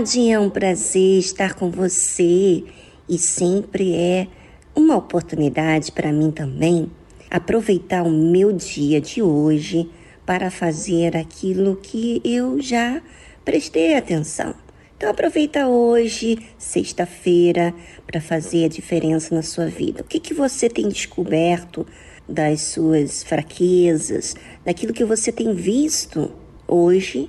Tarde, 0.00 0.30
é 0.30 0.40
um 0.40 0.48
prazer 0.48 1.18
estar 1.18 1.52
com 1.52 1.70
você 1.70 2.64
e 3.06 3.18
sempre 3.18 3.94
é 3.94 4.28
uma 4.74 4.96
oportunidade 4.96 5.92
para 5.92 6.10
mim 6.10 6.30
também 6.30 6.90
aproveitar 7.30 8.04
o 8.04 8.10
meu 8.10 8.50
dia 8.50 8.98
de 8.98 9.20
hoje 9.20 9.90
para 10.24 10.50
fazer 10.50 11.14
aquilo 11.14 11.76
que 11.76 12.18
eu 12.24 12.62
já 12.62 13.02
prestei 13.44 13.94
atenção. 13.94 14.54
Então 14.96 15.10
aproveita 15.10 15.66
hoje, 15.68 16.38
sexta-feira, 16.56 17.74
para 18.06 18.22
fazer 18.22 18.64
a 18.64 18.68
diferença 18.68 19.34
na 19.34 19.42
sua 19.42 19.66
vida. 19.66 20.00
O 20.00 20.04
que, 20.04 20.18
que 20.18 20.32
você 20.32 20.70
tem 20.70 20.88
descoberto 20.88 21.86
das 22.26 22.62
suas 22.62 23.22
fraquezas, 23.22 24.34
daquilo 24.64 24.94
que 24.94 25.04
você 25.04 25.30
tem 25.30 25.52
visto 25.52 26.32
hoje 26.66 27.28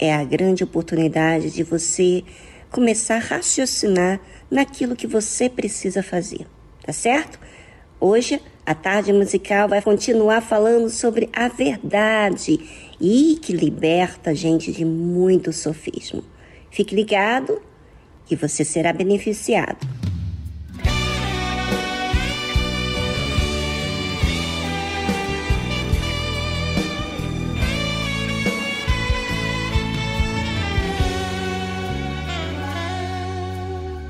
é 0.00 0.14
a 0.14 0.24
grande 0.24 0.64
oportunidade 0.64 1.50
de 1.50 1.62
você 1.62 2.24
começar 2.70 3.16
a 3.16 3.18
raciocinar 3.18 4.18
naquilo 4.50 4.96
que 4.96 5.06
você 5.06 5.48
precisa 5.48 6.02
fazer, 6.02 6.46
tá 6.82 6.92
certo? 6.92 7.38
Hoje 8.00 8.40
a 8.64 8.74
tarde 8.74 9.12
musical 9.12 9.68
vai 9.68 9.82
continuar 9.82 10.40
falando 10.40 10.88
sobre 10.88 11.28
a 11.34 11.48
verdade 11.48 12.58
e 12.98 13.38
que 13.42 13.52
liberta 13.52 14.30
a 14.30 14.34
gente 14.34 14.72
de 14.72 14.86
muito 14.86 15.52
sofismo. 15.52 16.24
Fique 16.70 16.94
ligado 16.94 17.60
e 18.30 18.34
você 18.34 18.64
será 18.64 18.92
beneficiado. 18.92 19.86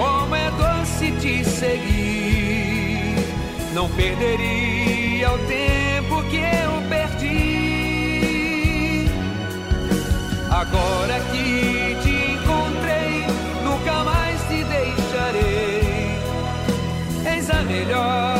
como 0.00 0.34
é 0.34 0.50
doce 0.52 1.12
te 1.20 1.44
seguir. 1.44 3.16
Não 3.74 3.86
perderia 3.90 5.30
o 5.30 5.38
tempo 5.40 6.22
que 6.30 6.38
eu 6.38 6.82
perdi. 6.88 7.50
Agora 10.50 11.20
que 11.30 11.96
te 12.02 12.32
encontrei, 12.32 13.26
nunca 13.62 14.02
mais 14.04 14.40
te 14.48 14.64
deixarei. 14.64 16.18
Eis 17.26 17.50
a 17.50 17.62
melhor 17.62 18.39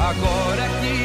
Agora 0.00 0.68
que 0.80 1.03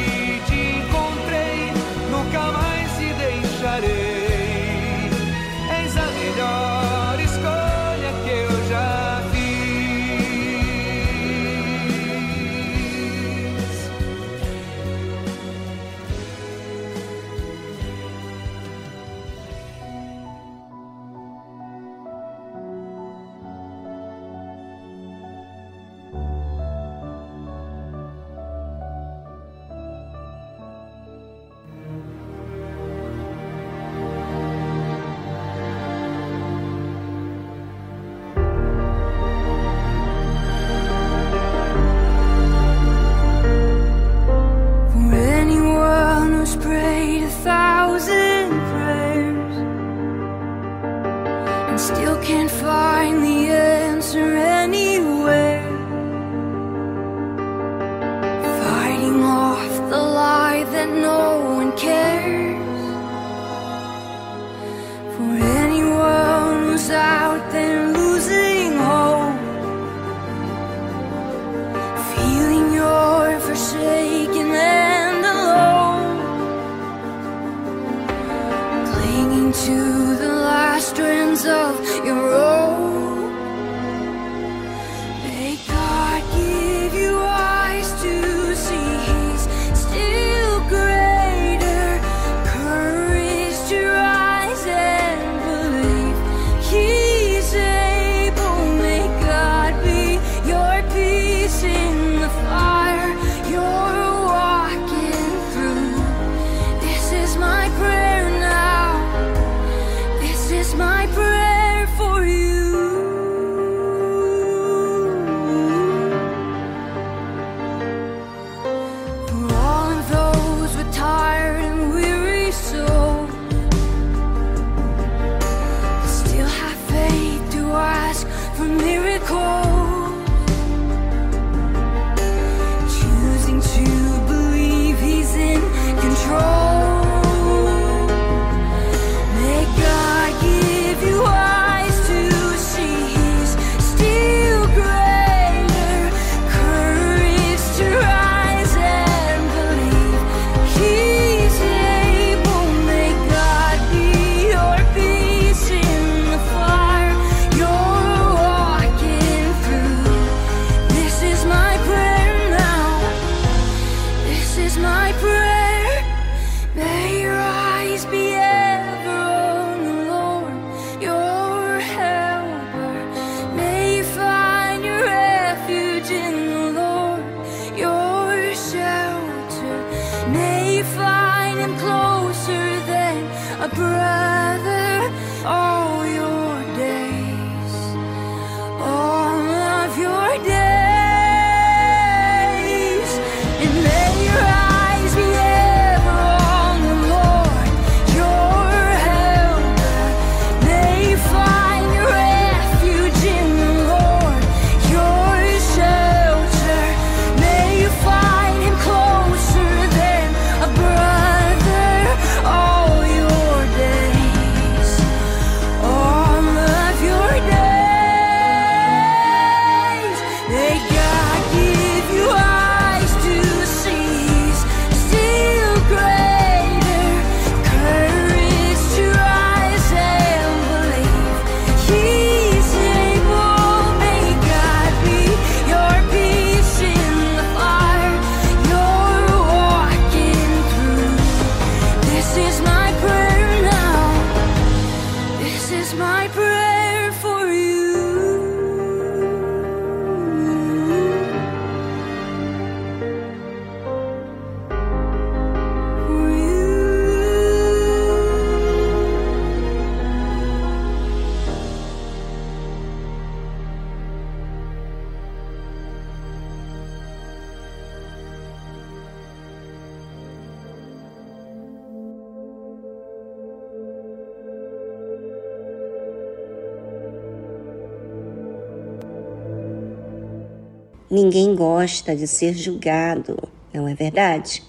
gosta 281.80 282.14
de 282.14 282.26
ser 282.26 282.52
julgado, 282.52 283.38
não 283.72 283.88
é 283.88 283.94
verdade? 283.94 284.62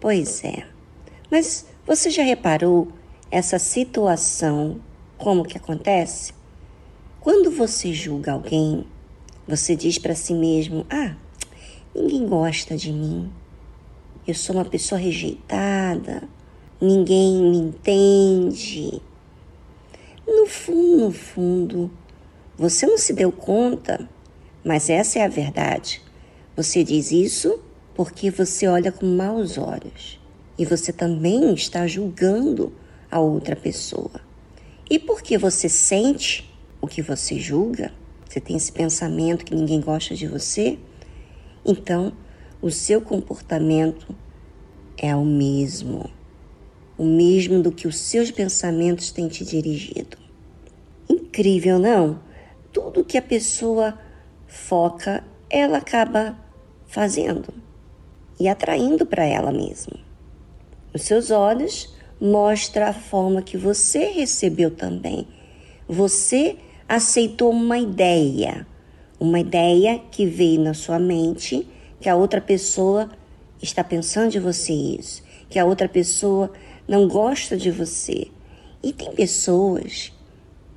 Pois 0.00 0.44
é. 0.44 0.64
Mas 1.28 1.66
você 1.84 2.10
já 2.10 2.22
reparou 2.22 2.86
essa 3.28 3.58
situação 3.58 4.80
como 5.18 5.44
que 5.44 5.58
acontece? 5.58 6.32
Quando 7.20 7.50
você 7.50 7.92
julga 7.92 8.30
alguém, 8.30 8.86
você 9.48 9.74
diz 9.74 9.98
para 9.98 10.14
si 10.14 10.32
mesmo: 10.32 10.86
"Ah, 10.88 11.16
ninguém 11.92 12.24
gosta 12.24 12.76
de 12.76 12.92
mim. 12.92 13.32
Eu 14.24 14.34
sou 14.34 14.54
uma 14.54 14.64
pessoa 14.64 15.00
rejeitada. 15.00 16.22
Ninguém 16.80 17.42
me 17.50 17.56
entende." 17.56 19.02
No 20.24 20.46
fundo, 20.46 21.06
no 21.06 21.12
fundo, 21.12 21.90
você 22.56 22.86
não 22.86 22.96
se 22.96 23.12
deu 23.12 23.32
conta 23.32 24.08
mas 24.64 24.88
essa 24.88 25.18
é 25.18 25.24
a 25.24 25.28
verdade. 25.28 26.00
Você 26.56 26.84
diz 26.84 27.10
isso 27.10 27.60
porque 27.94 28.30
você 28.30 28.68
olha 28.68 28.92
com 28.92 29.06
maus 29.06 29.58
olhos 29.58 30.20
e 30.56 30.64
você 30.64 30.92
também 30.92 31.52
está 31.52 31.84
julgando 31.84 32.72
a 33.10 33.18
outra 33.18 33.56
pessoa. 33.56 34.20
E 34.88 34.98
porque 34.98 35.36
você 35.36 35.68
sente 35.68 36.48
o 36.80 36.86
que 36.86 37.02
você 37.02 37.40
julga, 37.40 37.92
você 38.28 38.40
tem 38.40 38.56
esse 38.56 38.70
pensamento 38.70 39.44
que 39.44 39.54
ninguém 39.54 39.80
gosta 39.80 40.14
de 40.14 40.28
você, 40.28 40.78
então 41.64 42.12
o 42.62 42.70
seu 42.70 43.00
comportamento 43.00 44.14
é 44.96 45.14
o 45.16 45.24
mesmo, 45.24 46.08
o 46.96 47.04
mesmo 47.04 47.62
do 47.62 47.72
que 47.72 47.88
os 47.88 47.98
seus 47.98 48.30
pensamentos 48.30 49.10
têm 49.10 49.26
te 49.26 49.44
dirigido. 49.44 50.16
Incrível, 51.08 51.80
não? 51.80 52.20
Tudo 52.72 53.04
que 53.04 53.18
a 53.18 53.22
pessoa 53.22 53.98
foca, 54.46 55.24
ela 55.50 55.78
acaba 55.78 56.43
fazendo 56.94 57.52
e 58.38 58.46
atraindo 58.46 59.04
para 59.04 59.24
ela 59.24 59.50
mesma. 59.50 59.98
Os 60.94 61.02
seus 61.02 61.32
olhos 61.32 61.92
mostra 62.20 62.90
a 62.90 62.92
forma 62.92 63.42
que 63.42 63.56
você 63.56 64.10
recebeu 64.10 64.70
também. 64.70 65.26
Você 65.88 66.56
aceitou 66.88 67.50
uma 67.50 67.78
ideia, 67.78 68.64
uma 69.18 69.40
ideia 69.40 70.00
que 70.08 70.24
veio 70.24 70.60
na 70.60 70.72
sua 70.72 71.00
mente, 71.00 71.68
que 72.00 72.08
a 72.08 72.14
outra 72.14 72.40
pessoa 72.40 73.10
está 73.60 73.82
pensando 73.82 74.30
de 74.30 74.38
você 74.38 74.72
isso, 74.72 75.20
que 75.50 75.58
a 75.58 75.64
outra 75.64 75.88
pessoa 75.88 76.52
não 76.86 77.08
gosta 77.08 77.56
de 77.56 77.72
você. 77.72 78.28
E 78.80 78.92
tem 78.92 79.12
pessoas 79.12 80.12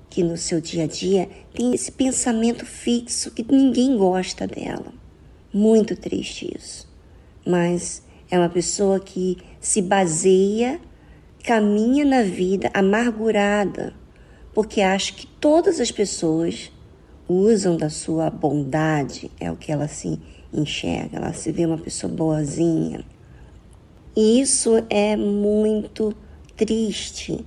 que 0.09 0.23
no 0.23 0.35
seu 0.35 0.59
dia 0.59 0.85
a 0.85 0.87
dia 0.87 1.29
tem 1.53 1.75
esse 1.75 1.91
pensamento 1.91 2.65
fixo 2.65 3.29
que 3.29 3.45
ninguém 3.47 3.95
gosta 3.95 4.47
dela. 4.47 4.97
Muito 5.53 5.95
triste 5.95 6.53
isso. 6.55 6.87
Mas 7.45 8.03
é 8.29 8.37
uma 8.37 8.49
pessoa 8.49 8.99
que 8.99 9.37
se 9.59 9.81
baseia, 9.81 10.79
caminha 11.43 12.03
na 12.03 12.23
vida 12.23 12.69
amargurada, 12.73 13.93
porque 14.53 14.81
acha 14.81 15.13
que 15.13 15.25
todas 15.25 15.79
as 15.79 15.91
pessoas 15.91 16.71
usam 17.27 17.77
da 17.77 17.89
sua 17.89 18.29
bondade, 18.29 19.31
é 19.39 19.51
o 19.51 19.55
que 19.55 19.71
ela 19.71 19.87
se 19.87 20.19
enxerga, 20.53 21.17
ela 21.17 21.33
se 21.33 21.51
vê 21.51 21.65
uma 21.65 21.77
pessoa 21.77 22.11
boazinha. 22.11 23.03
E 24.15 24.41
isso 24.41 24.83
é 24.89 25.15
muito 25.15 26.15
triste 26.55 27.45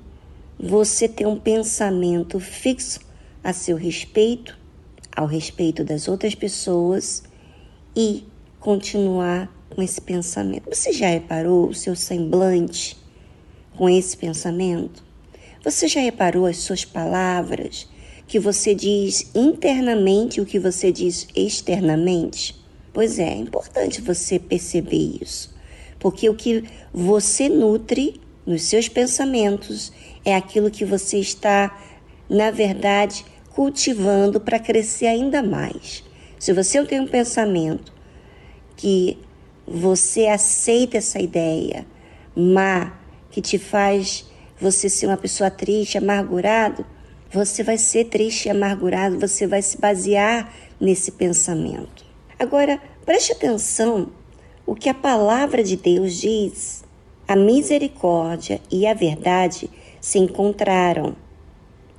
você 0.58 1.08
ter 1.08 1.26
um 1.26 1.38
pensamento 1.38 2.38
fixo 2.38 3.00
a 3.42 3.52
seu 3.52 3.76
respeito, 3.76 4.58
ao 5.14 5.26
respeito 5.26 5.82
das 5.82 6.06
outras 6.06 6.34
pessoas 6.34 7.24
e 7.96 8.24
continuar 8.58 9.50
com 9.70 9.82
esse 9.82 10.00
pensamento. 10.00 10.68
Você 10.68 10.92
já 10.92 11.08
reparou 11.08 11.68
o 11.68 11.74
seu 11.74 11.94
semblante 11.96 12.96
com 13.76 13.88
esse 13.88 14.16
pensamento? 14.16 15.02
Você 15.64 15.88
já 15.88 16.00
reparou 16.00 16.46
as 16.46 16.58
suas 16.58 16.84
palavras 16.84 17.88
que 18.26 18.38
você 18.38 18.74
diz 18.74 19.30
internamente 19.34 20.40
o 20.40 20.46
que 20.46 20.58
você 20.58 20.92
diz 20.92 21.26
externamente? 21.34 22.54
Pois 22.92 23.18
é, 23.18 23.30
é 23.30 23.36
importante 23.36 24.00
você 24.00 24.38
perceber 24.38 25.18
isso, 25.20 25.54
porque 25.98 26.28
o 26.28 26.34
que 26.34 26.64
você 26.92 27.48
nutre 27.48 28.20
nos 28.46 28.62
seus 28.62 28.88
pensamentos 28.88 29.92
é 30.24 30.34
aquilo 30.34 30.70
que 30.70 30.84
você 30.84 31.18
está, 31.18 31.76
na 32.28 32.50
verdade, 32.50 33.24
cultivando 33.50 34.40
para 34.40 34.58
crescer 34.58 35.06
ainda 35.06 35.42
mais. 35.42 36.04
Se 36.40 36.54
você 36.54 36.82
tem 36.86 36.98
um 36.98 37.06
pensamento 37.06 37.92
que 38.74 39.18
você 39.66 40.26
aceita 40.26 40.96
essa 40.96 41.20
ideia 41.20 41.86
má, 42.34 42.98
que 43.30 43.42
te 43.42 43.58
faz 43.58 44.24
você 44.58 44.88
ser 44.88 45.06
uma 45.06 45.18
pessoa 45.18 45.50
triste, 45.50 45.98
amargurado, 45.98 46.86
você 47.30 47.62
vai 47.62 47.76
ser 47.76 48.06
triste 48.06 48.46
e 48.46 48.50
amargurado, 48.50 49.20
você 49.20 49.46
vai 49.46 49.60
se 49.60 49.78
basear 49.78 50.50
nesse 50.80 51.12
pensamento. 51.12 52.06
Agora, 52.38 52.80
preste 53.04 53.32
atenção 53.32 54.10
o 54.64 54.74
que 54.74 54.88
a 54.88 54.94
palavra 54.94 55.62
de 55.62 55.76
Deus 55.76 56.14
diz. 56.14 56.82
A 57.28 57.36
misericórdia 57.36 58.62
e 58.70 58.86
a 58.86 58.94
verdade 58.94 59.68
se 60.00 60.18
encontraram. 60.18 61.14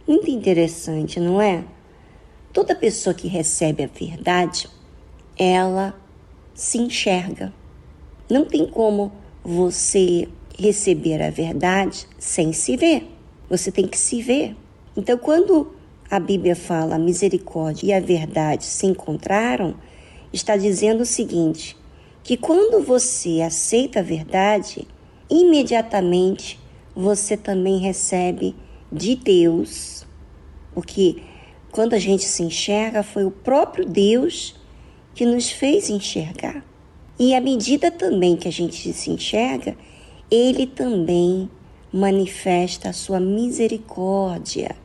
Muito 0.07 0.31
interessante, 0.31 1.19
não 1.19 1.39
é? 1.39 1.63
Toda 2.53 2.75
pessoa 2.75 3.13
que 3.13 3.27
recebe 3.29 3.83
a 3.83 3.87
verdade, 3.87 4.67
ela 5.37 5.95
se 6.53 6.77
enxerga. 6.77 7.53
Não 8.29 8.45
tem 8.45 8.65
como 8.65 9.11
você 9.43 10.27
receber 10.59 11.21
a 11.21 11.29
verdade 11.29 12.07
sem 12.19 12.51
se 12.51 12.75
ver. 12.75 13.07
Você 13.49 13.71
tem 13.71 13.87
que 13.87 13.97
se 13.97 14.21
ver. 14.21 14.55
Então, 14.97 15.17
quando 15.17 15.71
a 16.09 16.19
Bíblia 16.19 16.55
fala 16.55 16.95
a 16.95 16.99
misericórdia 16.99 17.87
e 17.87 17.93
a 17.93 17.99
verdade 18.01 18.65
se 18.65 18.85
encontraram, 18.85 19.75
está 20.33 20.57
dizendo 20.57 21.01
o 21.01 21.05
seguinte: 21.05 21.77
que 22.21 22.35
quando 22.35 22.83
você 22.83 23.41
aceita 23.41 23.99
a 23.99 24.03
verdade, 24.03 24.85
imediatamente 25.29 26.59
você 26.93 27.37
também 27.37 27.79
recebe 27.79 28.53
de 28.91 29.15
Deus, 29.15 30.05
porque 30.73 31.23
quando 31.71 31.93
a 31.93 31.99
gente 31.99 32.23
se 32.23 32.43
enxerga, 32.43 33.01
foi 33.01 33.23
o 33.23 33.31
próprio 33.31 33.85
Deus 33.85 34.55
que 35.15 35.25
nos 35.25 35.49
fez 35.49 35.89
enxergar. 35.89 36.63
E 37.17 37.33
à 37.33 37.39
medida 37.39 37.89
também 37.89 38.35
que 38.35 38.47
a 38.47 38.51
gente 38.51 38.91
se 38.93 39.09
enxerga, 39.09 39.75
ele 40.29 40.65
também 40.65 41.49
manifesta 41.91 42.89
a 42.89 42.93
sua 42.93 43.19
misericórdia. 43.19 44.75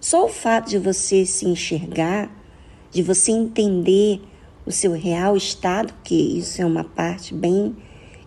Só 0.00 0.24
o 0.24 0.28
fato 0.28 0.70
de 0.70 0.78
você 0.78 1.24
se 1.26 1.46
enxergar, 1.46 2.30
de 2.90 3.02
você 3.02 3.30
entender 3.30 4.20
o 4.64 4.72
seu 4.72 4.92
real 4.92 5.36
estado, 5.36 5.94
que 6.02 6.38
isso 6.38 6.60
é 6.60 6.66
uma 6.66 6.84
parte 6.84 7.34
bem 7.34 7.76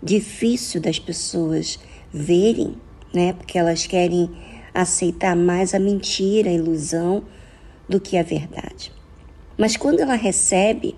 difícil 0.01 0.79
das 0.79 0.99
pessoas 0.99 1.79
verem, 2.13 2.75
né? 3.13 3.33
Porque 3.33 3.57
elas 3.57 3.87
querem 3.87 4.29
aceitar 4.73 5.35
mais 5.35 5.73
a 5.73 5.79
mentira, 5.79 6.49
a 6.49 6.53
ilusão 6.53 7.23
do 7.87 7.99
que 7.99 8.17
a 8.17 8.23
verdade. 8.23 8.91
Mas 9.57 9.77
quando 9.77 9.99
ela 9.99 10.15
recebe 10.15 10.95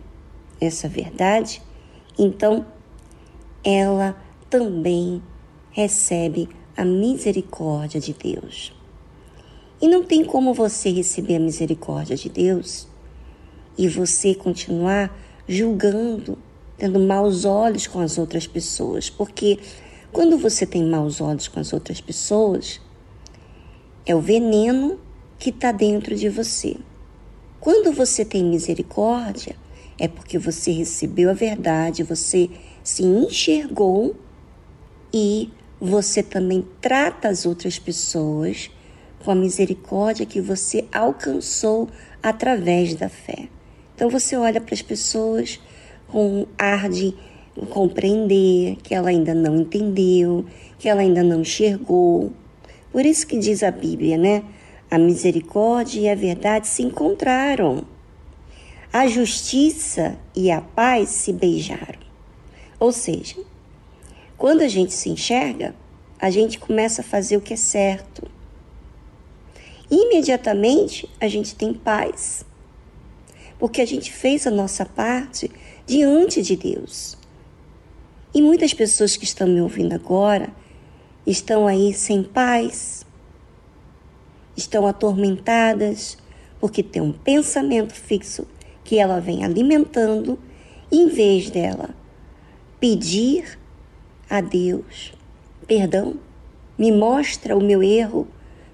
essa 0.59 0.87
verdade, 0.87 1.61
então 2.17 2.65
ela 3.63 4.15
também 4.49 5.21
recebe 5.71 6.49
a 6.75 6.83
misericórdia 6.83 7.99
de 7.99 8.13
Deus. 8.13 8.73
E 9.79 9.87
não 9.87 10.03
tem 10.03 10.25
como 10.25 10.53
você 10.53 10.89
receber 10.89 11.35
a 11.35 11.39
misericórdia 11.39 12.15
de 12.15 12.29
Deus 12.29 12.87
e 13.77 13.87
você 13.87 14.33
continuar 14.33 15.15
julgando, 15.47 16.37
tendo 16.77 16.99
maus 16.99 17.45
olhos 17.45 17.85
com 17.85 17.99
as 17.99 18.17
outras 18.17 18.47
pessoas, 18.47 19.09
porque 19.09 19.59
quando 20.11 20.37
você 20.37 20.65
tem 20.65 20.83
maus 20.83 21.21
olhos 21.21 21.47
com 21.47 21.59
as 21.59 21.73
outras 21.73 22.01
pessoas, 22.01 22.81
é 24.05 24.15
o 24.15 24.21
veneno 24.21 24.99
que 25.37 25.49
está 25.49 25.71
dentro 25.71 26.15
de 26.15 26.29
você. 26.29 26.77
Quando 27.59 27.91
você 27.91 28.23
tem 28.23 28.43
misericórdia, 28.43 29.55
é 29.99 30.07
porque 30.07 30.37
você 30.37 30.71
recebeu 30.71 31.29
a 31.29 31.33
verdade, 31.33 32.03
você 32.03 32.49
se 32.83 33.03
enxergou 33.03 34.15
e 35.13 35.49
você 35.79 36.21
também 36.23 36.65
trata 36.81 37.27
as 37.27 37.45
outras 37.45 37.77
pessoas 37.79 38.69
com 39.23 39.31
a 39.31 39.35
misericórdia 39.35 40.25
que 40.25 40.39
você 40.39 40.85
alcançou 40.91 41.89
através 42.21 42.95
da 42.95 43.09
fé. 43.09 43.49
Então 43.95 44.09
você 44.09 44.35
olha 44.35 44.61
para 44.61 44.73
as 44.73 44.81
pessoas 44.81 45.59
com 46.07 46.45
ar 46.57 46.89
de 46.89 47.15
compreender, 47.69 48.77
que 48.83 48.93
ela 48.93 49.09
ainda 49.09 49.33
não 49.33 49.57
entendeu, 49.61 50.45
que 50.77 50.87
ela 50.87 51.01
ainda 51.01 51.23
não 51.23 51.41
enxergou. 51.41 52.31
Por 52.91 53.05
isso 53.05 53.25
que 53.25 53.37
diz 53.37 53.63
a 53.63 53.71
Bíblia, 53.71 54.17
né? 54.17 54.43
A 54.89 54.97
misericórdia 54.97 55.99
e 55.99 56.09
a 56.09 56.15
verdade 56.15 56.67
se 56.67 56.81
encontraram. 56.81 57.85
a 58.91 59.05
justiça 59.07 60.17
e 60.35 60.49
a 60.49 60.61
paz 60.61 61.09
se 61.09 61.33
beijaram. 61.33 61.99
Ou 62.79 62.91
seja, 62.91 63.35
quando 64.37 64.61
a 64.61 64.67
gente 64.67 64.93
se 64.93 65.09
enxerga, 65.09 65.75
a 66.19 66.29
gente 66.29 66.57
começa 66.57 67.01
a 67.01 67.03
fazer 67.03 67.37
o 67.37 67.41
que 67.41 67.53
é 67.53 67.57
certo. 67.57 68.27
Imediatamente 69.89 71.09
a 71.19 71.27
gente 71.27 71.53
tem 71.55 71.73
paz, 71.73 72.45
porque 73.59 73.81
a 73.81 73.85
gente 73.85 74.11
fez 74.11 74.47
a 74.47 74.51
nossa 74.51 74.85
parte 74.85 75.51
diante 75.85 76.41
de 76.41 76.55
Deus. 76.55 77.17
E 78.33 78.41
muitas 78.41 78.73
pessoas 78.73 79.15
que 79.15 79.25
estão 79.25 79.47
me 79.47 79.61
ouvindo 79.61 79.93
agora 79.93 80.49
estão 81.25 81.67
aí 81.67 81.93
sem 81.93 82.23
paz, 82.23 82.96
estão 84.57 84.85
atormentadas, 84.85 86.17
porque 86.59 86.83
tem 86.83 87.01
um 87.01 87.13
pensamento 87.13 87.93
fixo 87.93 88.45
que 88.83 88.97
ela 88.97 89.21
vem 89.21 89.45
alimentando, 89.45 90.37
em 90.91 91.07
vez 91.07 91.49
dela 91.49 91.91
pedir 92.79 93.57
a 94.29 94.41
Deus 94.41 95.13
perdão, 95.67 96.15
me 96.77 96.91
mostra 96.91 97.55
o 97.55 97.61
meu 97.61 97.83
erro, 97.83 98.27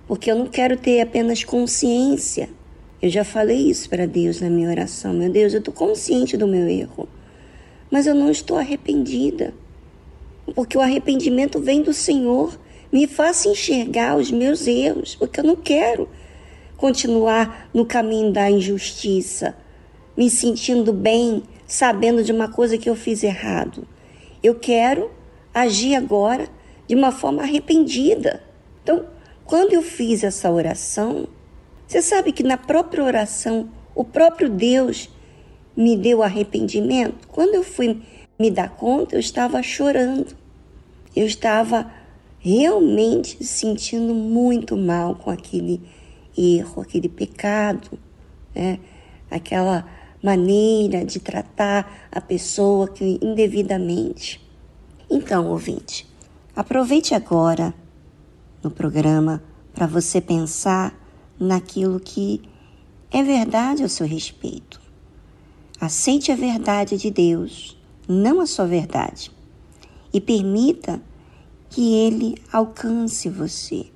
porque 0.08 0.32
eu 0.32 0.36
não 0.36 0.46
quero 0.46 0.78
ter 0.78 1.02
apenas 1.02 1.43
consciência. 1.43 2.50
Eu 3.02 3.10
já 3.10 3.24
falei 3.24 3.69
isso 3.69 3.89
para 3.89 4.06
Deus 4.06 4.39
na 4.39 4.50
minha 4.50 4.69
oração. 4.69 5.13
Meu 5.13 5.30
Deus, 5.30 5.54
eu 5.54 5.60
estou 5.60 5.74
consciente 5.74 6.38
do 6.38 6.48
meu 6.48 6.67
erro, 6.67 7.10
mas 7.89 8.06
eu 8.06 8.13
não 8.13 8.30
estou 8.30 8.58
arrependida, 8.58 9.54
porque 10.54 10.78
o 10.78 10.82
arrependimento 10.82 11.60
vem 11.60 11.82
do 11.82 11.93
Senhor. 11.93 12.58
Me 12.93 13.08
faça 13.08 13.49
enxergar 13.49 14.15
os 14.15 14.29
meus 14.29 14.67
erros, 14.67 15.15
porque 15.15 15.39
eu 15.39 15.43
não 15.43 15.56
quero 15.56 16.08
continuar 16.77 17.67
no 17.73 17.88
caminho 17.88 18.32
da 18.32 18.51
injustiça, 18.51 19.58
me 20.15 20.29
sentindo 20.29 20.93
bem, 20.93 21.41
sabendo 21.65 22.23
de 22.23 22.32
uma 22.32 22.47
coisa 22.47 22.77
que 22.77 22.88
eu 22.88 22.95
fiz 22.95 23.23
errado. 23.23 23.88
Eu 24.43 24.53
quero 24.53 25.10
agir 25.51 25.95
agora 25.95 26.47
de 26.88 26.93
uma 26.93 27.12
forma 27.12 27.41
arrependida. 27.41 28.43
Então, 28.84 29.08
quando 29.43 29.73
eu 29.73 29.82
fiz 29.82 30.23
essa 30.23 30.51
oração, 30.51 31.27
você 31.88 31.99
sabe 31.99 32.32
que 32.32 32.43
na 32.43 32.58
própria 32.58 33.03
oração, 33.03 33.71
o 33.95 34.03
próprio 34.03 34.51
Deus 34.51 35.10
me 35.75 35.97
deu 35.97 36.21
arrependimento. 36.21 37.27
Quando 37.27 37.56
eu 37.56 37.63
fui 37.63 38.03
me 38.38 38.51
dar 38.51 38.69
conta, 38.69 39.15
eu 39.15 39.19
estava 39.19 39.63
chorando. 39.63 40.36
Eu 41.15 41.25
estava 41.25 42.03
realmente 42.43 43.41
sentindo 43.41 44.13
muito 44.13 44.75
mal 44.75 45.15
com 45.15 45.32
aquele 45.32 45.82
erro, 46.38 46.82
aquele 46.82 47.08
pecado, 47.08 47.97
né? 48.53 48.79
aquela 49.32 49.88
maneira 50.21 51.06
de 51.06 51.21
tratar 51.21 52.10
a 52.12 52.19
pessoa 52.19 52.89
que 52.89 53.17
indevidamente. 53.21 54.45
Então, 55.10 55.47
ouvinte, 55.47 56.06
aproveite 56.53 57.15
agora 57.15 57.73
no 58.62 58.69
programa 58.69 59.41
para 59.73 59.88
você 59.88 60.19
pensar 60.19 60.93
naquilo 61.39 61.97
que 61.97 62.41
é 63.10 63.23
verdade 63.23 63.84
ao 63.84 63.89
seu 63.89 64.06
respeito. 64.06 64.82
Aceite 65.79 66.29
a 66.29 66.36
verdade 66.36 66.97
de 66.97 67.10
Deus, 67.10 67.77
não 68.06 68.41
a 68.41 68.45
sua 68.45 68.65
verdade, 68.65 69.32
e 70.13 70.19
permita 70.19 71.01
que 71.73 71.95
Ele 71.95 72.36
alcance 72.51 73.27
você. 73.29 73.88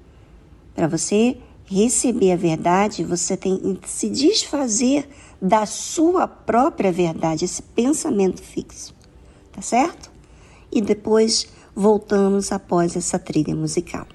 Para 0.73 0.87
você 0.87 1.37
receber 1.65 2.31
a 2.31 2.35
verdade, 2.35 3.03
você 3.03 3.37
tem 3.37 3.75
que 3.75 3.89
se 3.89 4.09
desfazer 4.09 5.07
da 5.39 5.65
sua 5.67 6.27
própria 6.27 6.91
verdade, 6.91 7.45
esse 7.45 7.61
pensamento 7.61 8.41
fixo. 8.41 8.95
Tá 9.51 9.61
certo? 9.61 10.11
E 10.71 10.81
depois 10.81 11.47
voltamos 11.75 12.51
após 12.51 12.95
essa 12.95 13.19
trilha 13.19 13.55
musical. 13.55 14.07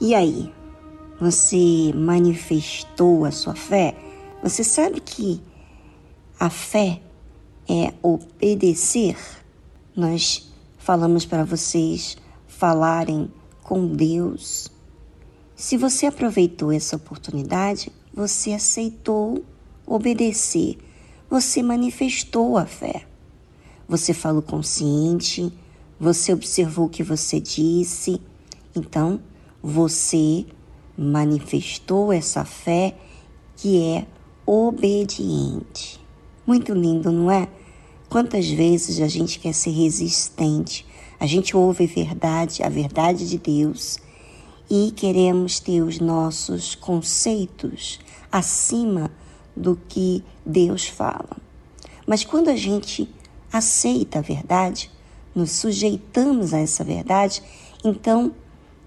E 0.00 0.14
aí? 0.14 0.52
Você 1.20 1.92
manifestou 1.92 3.24
a 3.24 3.32
sua 3.32 3.56
fé? 3.56 3.96
Você 4.42 4.62
sabe 4.62 5.00
que 5.00 5.40
a 6.38 6.48
fé 6.48 7.02
é 7.68 7.92
obedecer? 8.00 9.16
Nós 9.96 10.48
falamos 10.78 11.26
para 11.26 11.42
vocês 11.42 12.16
falarem 12.46 13.28
com 13.64 13.88
Deus. 13.88 14.70
Se 15.56 15.76
você 15.76 16.06
aproveitou 16.06 16.70
essa 16.70 16.94
oportunidade, 16.94 17.90
você 18.14 18.52
aceitou 18.52 19.44
obedecer, 19.84 20.78
você 21.28 21.60
manifestou 21.60 22.56
a 22.56 22.64
fé. 22.64 23.04
Você 23.88 24.14
falou 24.14 24.42
consciente, 24.42 25.52
você 25.98 26.32
observou 26.32 26.86
o 26.86 26.88
que 26.88 27.02
você 27.02 27.40
disse, 27.40 28.20
então 28.76 29.20
você 29.62 30.46
manifestou 30.96 32.12
essa 32.12 32.44
fé 32.44 32.96
que 33.56 33.82
é 33.82 34.06
obediente. 34.46 36.00
Muito 36.46 36.72
lindo, 36.72 37.12
não 37.12 37.30
é? 37.30 37.48
Quantas 38.08 38.48
vezes 38.48 39.00
a 39.00 39.08
gente 39.08 39.38
quer 39.38 39.52
ser 39.52 39.70
resistente, 39.70 40.86
a 41.20 41.26
gente 41.26 41.56
ouve 41.56 41.84
a 41.84 41.86
verdade, 41.86 42.62
a 42.62 42.68
verdade 42.68 43.28
de 43.28 43.38
Deus, 43.38 43.98
e 44.70 44.92
queremos 44.92 45.60
ter 45.60 45.82
os 45.82 45.98
nossos 45.98 46.74
conceitos 46.74 48.00
acima 48.30 49.10
do 49.54 49.78
que 49.88 50.22
Deus 50.44 50.86
fala. 50.86 51.36
Mas 52.06 52.24
quando 52.24 52.48
a 52.48 52.56
gente 52.56 53.08
aceita 53.52 54.20
a 54.20 54.22
verdade, 54.22 54.90
nos 55.34 55.50
sujeitamos 55.52 56.54
a 56.54 56.58
essa 56.58 56.82
verdade, 56.82 57.42
então 57.84 58.32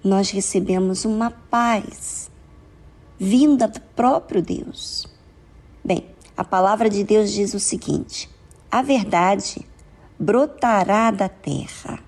nós 0.04 0.30
recebemos 0.32 1.06
uma 1.06 1.32
paz 1.32 2.30
vinda 3.20 3.68
do 3.68 3.80
próprio 3.80 4.42
Deus. 4.42 5.06
Bem, 5.84 6.06
a 6.36 6.44
palavra 6.44 6.90
de 6.90 7.04
Deus 7.04 7.32
diz 7.32 7.54
o 7.54 7.60
seguinte: 7.60 8.30
a 8.72 8.82
verdade 8.82 9.66
brotará 10.18 11.12
da 11.12 11.30
terra 11.30 12.00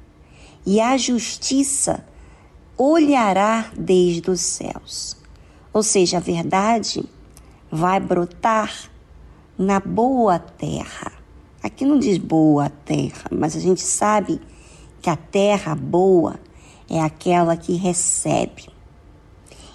e 0.66 0.80
a 0.80 0.98
justiça 0.98 2.06
olhará 2.78 3.72
desde 3.78 4.30
os 4.30 4.42
céus. 4.42 5.18
Ou 5.72 5.84
seja, 5.84 6.18
a 6.18 6.22
verdade 6.22 7.04
vai 7.72 8.00
brotar 8.00 8.90
na 9.58 9.80
boa 9.80 10.40
terra. 10.40 11.12
Aqui 11.62 11.86
não 11.86 11.98
diz 11.98 12.18
boa 12.18 12.70
terra, 12.70 13.26
mas 13.32 13.56
a 13.56 13.60
gente 13.60 13.82
sabe 13.82 14.40
que 15.02 15.10
a 15.10 15.16
terra 15.16 15.76
boa 15.76 16.40
é 16.89 17.02
aquela 17.02 17.56
que 17.58 17.74
recebe. 17.74 18.67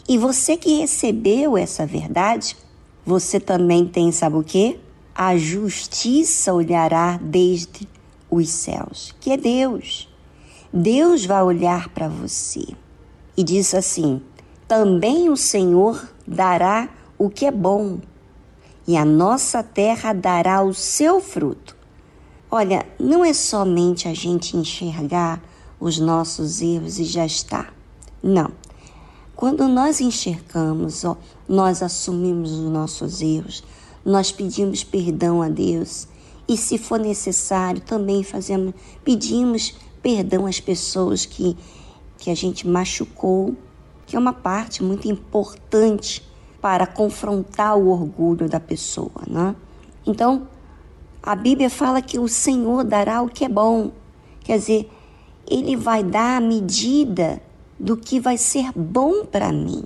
E 0.09 0.17
você 0.17 0.57
que 0.57 0.81
recebeu 0.81 1.57
essa 1.57 1.85
verdade, 1.85 2.57
você 3.05 3.39
também 3.39 3.87
tem, 3.87 4.11
sabe 4.11 4.37
o 4.37 4.43
quê? 4.43 4.79
A 5.15 5.37
justiça 5.37 6.53
olhará 6.53 7.19
desde 7.21 7.89
os 8.31 8.49
céus, 8.49 9.15
que 9.21 9.33
é 9.33 9.37
Deus. 9.37 10.09
Deus 10.73 11.25
vai 11.25 11.43
olhar 11.43 11.89
para 11.89 12.09
você 12.09 12.65
e 13.37 13.43
diz 13.43 13.75
assim: 13.75 14.23
também 14.67 15.31
o 15.31 15.37
Senhor 15.37 16.07
dará 16.27 16.91
o 17.17 17.31
que 17.31 17.47
é 17.47 17.51
bom, 17.51 17.99
e 18.87 18.97
a 18.97 19.05
nossa 19.05 19.63
terra 19.63 20.13
dará 20.13 20.63
o 20.63 20.75
seu 20.75 21.21
fruto. 21.21 21.75
Olha, 22.51 22.87
não 22.99 23.25
é 23.25 23.33
somente 23.33 24.09
a 24.09 24.15
gente 24.15 24.57
enxergar 24.57 25.43
os 25.81 25.99
nossos 25.99 26.61
erros 26.61 26.99
e 26.99 27.05
já 27.05 27.25
está. 27.25 27.73
Não. 28.23 28.51
Quando 29.37 29.69
nós 29.69 30.01
enxergamos, 30.01 31.05
ó, 31.05 31.17
nós 31.49 31.83
assumimos 31.83 32.51
os 32.51 32.71
nossos 32.71 33.23
erros, 33.23 33.63
nós 34.05 34.33
pedimos 34.33 34.83
perdão 34.83 35.43
a 35.43 35.49
Deus 35.49 36.09
e, 36.49 36.57
se 36.57 36.79
for 36.79 36.99
necessário, 36.99 37.81
também 37.81 38.23
fazemos, 38.23 38.75
pedimos 39.05 39.75
perdão 40.03 40.47
às 40.47 40.59
pessoas 40.59 41.25
que, 41.25 41.57
que 42.17 42.31
a 42.31 42.35
gente 42.35 42.67
machucou, 42.67 43.55
que 44.07 44.17
é 44.17 44.19
uma 44.19 44.33
parte 44.33 44.83
muito 44.83 45.07
importante 45.07 46.27
para 46.61 46.87
confrontar 46.87 47.77
o 47.77 47.89
orgulho 47.89 48.49
da 48.49 48.59
pessoa, 48.59 49.23
né? 49.29 49.55
Então, 50.07 50.49
a 51.23 51.37
Bíblia 51.37 51.69
fala 51.69 52.01
que 52.01 52.19
o 52.19 52.27
Senhor 52.27 52.85
dará 52.85 53.23
o 53.23 53.29
que 53.29 53.45
é 53.45 53.49
bom. 53.49 53.93
Quer 54.41 54.59
dizer, 54.59 54.91
ele 55.51 55.77
vai 55.77 56.03
dar 56.03 56.37
a 56.37 56.41
medida 56.41 57.41
do 57.79 57.97
que 57.97 58.19
vai 58.19 58.37
ser 58.37 58.73
bom 58.75 59.25
para 59.25 59.53
mim 59.53 59.85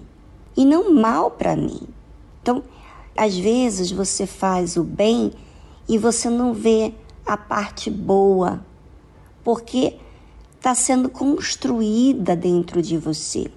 e 0.56 0.64
não 0.64 0.94
mal 0.94 1.30
para 1.30 1.56
mim. 1.56 1.80
Então, 2.40 2.62
às 3.16 3.36
vezes 3.36 3.90
você 3.90 4.26
faz 4.26 4.76
o 4.76 4.82
bem 4.82 5.32
e 5.88 5.98
você 5.98 6.28
não 6.30 6.54
vê 6.54 6.94
a 7.26 7.36
parte 7.36 7.90
boa, 7.90 8.64
porque 9.44 9.96
está 10.56 10.74
sendo 10.74 11.08
construída 11.08 12.34
dentro 12.34 12.80
de 12.80 12.96
você. 12.96 13.50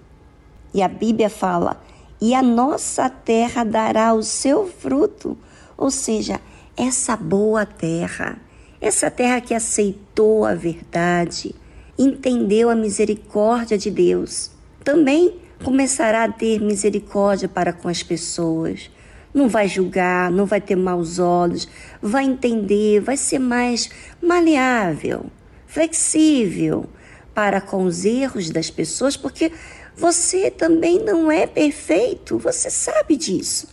E 0.74 0.82
a 0.82 0.88
Bíblia 0.88 1.30
fala: 1.30 1.82
e 2.20 2.34
a 2.34 2.42
nossa 2.42 3.10
terra 3.10 3.64
dará 3.64 4.14
o 4.14 4.24
seu 4.24 4.68
fruto, 4.68 5.38
ou 5.78 5.92
seja, 5.92 6.40
essa 6.76 7.16
boa 7.16 7.66
terra, 7.66 8.38
essa 8.82 9.10
terra 9.10 9.42
que 9.42 9.54
aceitou 9.54 10.46
a 10.46 10.54
verdade, 10.54 11.56
entendeu 11.98 12.70
a 12.70 12.76
misericórdia 12.76 13.78
de 13.78 13.90
Deus, 13.90 14.52
também 14.84 15.40
começará 15.64 16.24
a 16.24 16.32
ter 16.32 16.60
misericórdia 16.62 17.48
para 17.48 17.72
com 17.72 17.88
as 17.88 18.04
pessoas. 18.04 18.92
Não 19.34 19.50
vai 19.50 19.68
julgar, 19.68 20.32
não 20.32 20.46
vai 20.46 20.62
ter 20.62 20.76
maus 20.76 21.20
olhos, 21.20 21.68
vai 22.02 22.26
entender, 22.26 23.02
vai 23.02 23.18
ser 23.18 23.40
mais 23.40 23.90
maleável, 24.22 25.26
flexível 25.68 26.86
para 27.34 27.60
com 27.60 27.84
os 27.84 28.06
erros 28.06 28.50
das 28.50 28.70
pessoas, 28.70 29.18
porque 29.18 29.52
você 29.96 30.50
também 30.50 31.04
não 31.04 31.32
é 31.32 31.46
perfeito, 31.46 32.38
você 32.38 32.70
sabe 32.70 33.18
disso. 33.18 33.68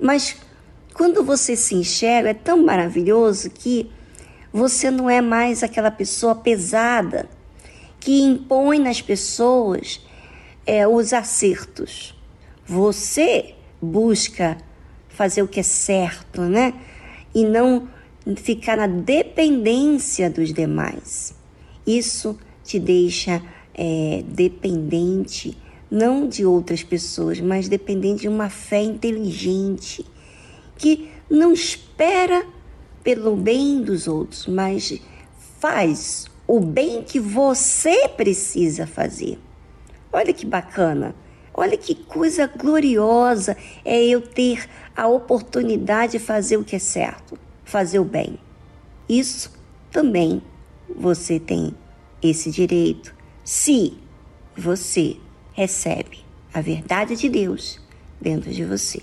Mas 0.00 0.36
quando 0.94 1.22
você 1.22 1.54
se 1.54 1.74
enxerga, 1.74 2.30
é 2.30 2.34
tão 2.34 2.64
maravilhoso 2.64 3.50
que 3.50 3.90
você 4.52 4.90
não 4.90 5.08
é 5.08 5.20
mais 5.20 5.62
aquela 5.62 5.90
pessoa 5.90 6.34
pesada 6.34 7.28
que 8.00 8.20
impõe 8.20 8.78
nas 8.78 9.00
pessoas 9.00 10.00
é, 10.66 10.86
os 10.86 11.12
acertos. 11.12 12.14
Você 12.66 13.54
busca 13.80 14.58
fazer 15.08 15.42
o 15.42 15.48
que 15.48 15.60
é 15.60 15.64
certo, 15.64 16.42
né? 16.42 16.74
E 17.34 17.44
não 17.44 17.88
ficar 18.36 18.76
na 18.76 18.86
dependência 18.86 20.28
dos 20.28 20.52
demais. 20.52 21.34
Isso 21.86 22.38
te 22.62 22.78
deixa 22.78 23.42
é, 23.74 24.22
dependente, 24.28 25.56
não 25.90 26.28
de 26.28 26.44
outras 26.44 26.82
pessoas, 26.82 27.40
mas 27.40 27.68
dependente 27.68 28.22
de 28.22 28.28
uma 28.28 28.50
fé 28.50 28.82
inteligente, 28.82 30.04
que 30.76 31.08
não 31.30 31.52
espera 31.52 32.46
pelo 33.02 33.34
bem 33.34 33.80
dos 33.80 34.06
outros, 34.06 34.46
mas 34.46 35.00
faz 35.58 36.27
o 36.48 36.58
bem 36.58 37.02
que 37.02 37.20
você 37.20 38.08
precisa 38.08 38.86
fazer. 38.86 39.38
Olha 40.10 40.32
que 40.32 40.46
bacana, 40.46 41.14
olha 41.52 41.76
que 41.76 41.94
coisa 41.94 42.46
gloriosa 42.46 43.54
é 43.84 44.02
eu 44.02 44.22
ter 44.22 44.66
a 44.96 45.06
oportunidade 45.06 46.12
de 46.12 46.18
fazer 46.18 46.56
o 46.56 46.64
que 46.64 46.74
é 46.74 46.78
certo, 46.78 47.38
fazer 47.64 47.98
o 47.98 48.04
bem. 48.04 48.38
Isso 49.06 49.52
também 49.90 50.42
você 50.96 51.38
tem 51.38 51.74
esse 52.22 52.50
direito 52.50 53.14
se 53.44 53.98
você 54.56 55.18
recebe 55.52 56.24
a 56.52 56.62
verdade 56.62 57.14
de 57.14 57.28
Deus 57.28 57.78
dentro 58.18 58.50
de 58.50 58.64
você. 58.64 59.02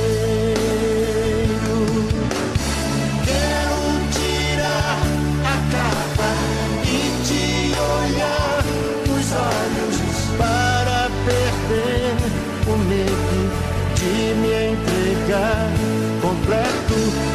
De 14.01 14.33
me 14.35 14.69
entregar 14.71 15.69
completo. 16.21 17.30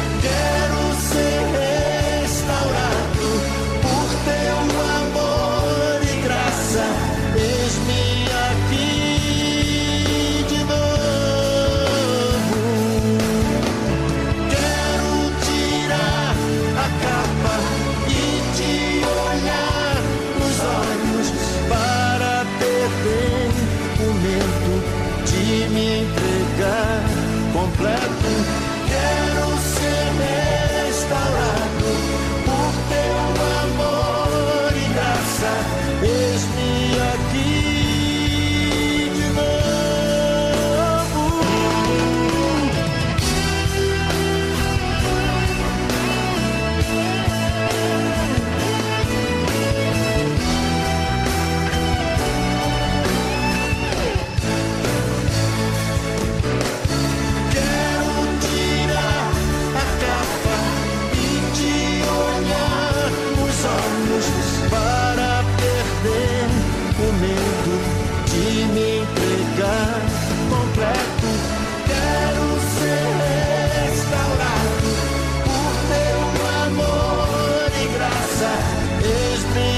Que 79.07 79.76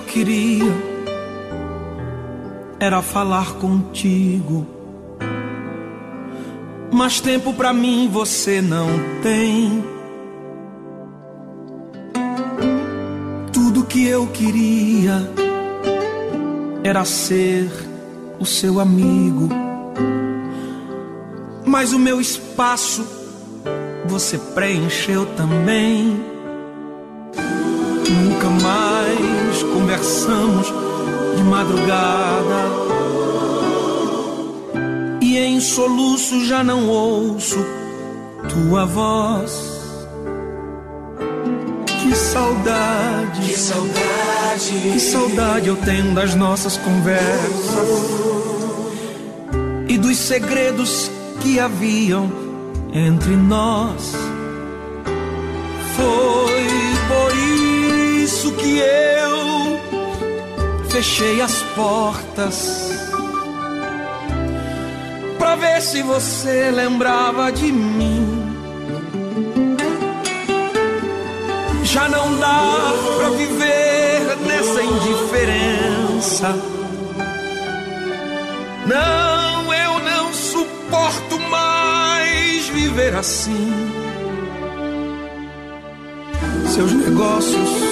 eu 0.00 0.06
queria 0.06 0.72
era 2.78 3.02
falar 3.02 3.54
contigo. 3.54 4.66
Mas 6.90 7.20
tempo 7.20 7.52
para 7.52 7.72
mim 7.72 8.08
você 8.10 8.62
não 8.62 8.88
tem. 9.22 9.84
Tudo 13.52 13.84
que 13.84 14.06
eu 14.06 14.26
queria 14.28 15.30
era 16.82 17.04
ser 17.04 17.70
o 18.38 18.46
seu 18.46 18.80
amigo. 18.80 19.48
Mas 21.66 21.92
o 21.92 21.98
meu 21.98 22.20
espaço 22.20 23.06
você 24.06 24.38
preencheu 24.38 25.26
também. 25.36 26.29
Conversamos 30.00 30.72
de 31.36 31.42
madrugada. 31.44 32.70
E 35.20 35.38
em 35.38 35.60
soluço 35.60 36.44
já 36.46 36.64
não 36.64 36.88
ouço 36.88 37.58
tua 38.48 38.86
voz. 38.86 39.70
Que 41.86 42.16
saudade, 42.16 43.40
que 43.42 43.58
saudade, 43.58 44.90
que 44.92 45.00
saudade 45.00 45.68
eu 45.68 45.76
tenho 45.76 46.14
das 46.14 46.34
nossas 46.34 46.76
conversas 46.78 47.88
e 49.86 49.98
dos 49.98 50.16
segredos 50.16 51.10
que 51.40 51.60
haviam 51.60 52.32
entre 52.92 53.36
nós. 53.36 54.12
Foi 55.94 56.66
por 57.06 57.36
isso 58.22 58.50
que 58.52 58.78
eu 58.78 59.59
fechei 60.90 61.40
as 61.40 61.62
portas 61.76 62.90
pra 65.38 65.54
ver 65.54 65.80
se 65.80 66.02
você 66.02 66.70
lembrava 66.70 67.52
de 67.52 67.70
mim. 67.70 68.26
Já 71.84 72.08
não 72.08 72.36
dá 72.38 72.92
pra 73.18 73.30
viver 73.30 74.36
nessa 74.46 74.82
indiferença. 74.82 76.48
Não, 78.86 79.72
eu 79.72 79.98
não 80.00 80.34
suporto 80.34 81.38
mais 81.50 82.68
viver 82.68 83.14
assim. 83.14 83.72
Seus 86.66 86.92
negócios 86.92 87.89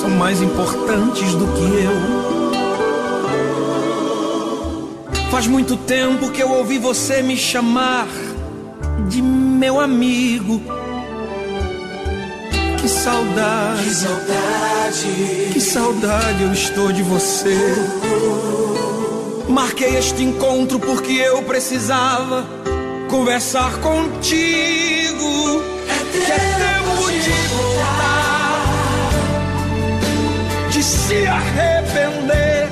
são 0.00 0.10
mais 0.10 0.40
importantes 0.40 1.34
do 1.34 1.46
que 1.46 1.62
eu. 1.84 1.92
Faz 5.30 5.46
muito 5.46 5.76
tempo 5.76 6.30
que 6.30 6.40
eu 6.42 6.50
ouvi 6.50 6.78
você 6.78 7.22
me 7.22 7.36
chamar 7.36 8.08
de 9.08 9.20
meu 9.22 9.78
amigo. 9.78 10.60
Que 12.80 12.88
saudade, 12.88 13.84
Que 13.84 13.90
saudade. 13.94 15.50
que 15.52 15.60
saudade 15.60 16.42
eu 16.42 16.52
estou 16.52 16.90
de 16.92 17.02
você. 17.02 17.56
Marquei 19.48 19.96
este 19.96 20.22
encontro 20.22 20.78
porque 20.80 21.12
eu 21.12 21.42
precisava 21.42 22.46
conversar 23.10 23.72
contigo. 23.80 25.60
Que 26.12 26.18
é 26.18 26.38
tempo 26.38 27.10
de 27.12 27.30
voltar, 27.54 28.09
se 31.10 31.26
arrepender. 31.26 32.68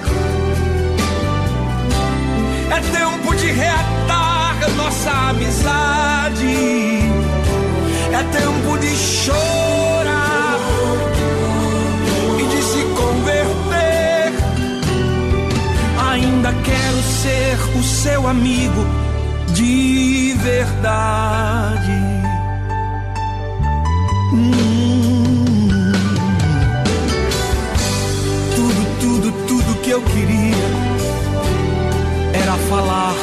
É 2.70 2.80
tempo 2.98 3.34
de 3.34 3.50
reatar 3.50 4.56
nossa 4.76 5.10
amizade. 5.30 6.56
É 8.12 8.22
tempo 8.38 8.78
de 8.78 8.94
chorar 8.96 10.56
e 12.38 12.44
de 12.52 12.62
se 12.62 12.82
converter. 13.00 14.32
Ainda 16.12 16.52
quero 16.62 17.02
ser 17.02 17.58
o 17.76 17.82
seu 17.82 18.28
amigo 18.28 18.86
de 19.52 20.36
verdade. 20.38 21.97
Falar 32.68 33.14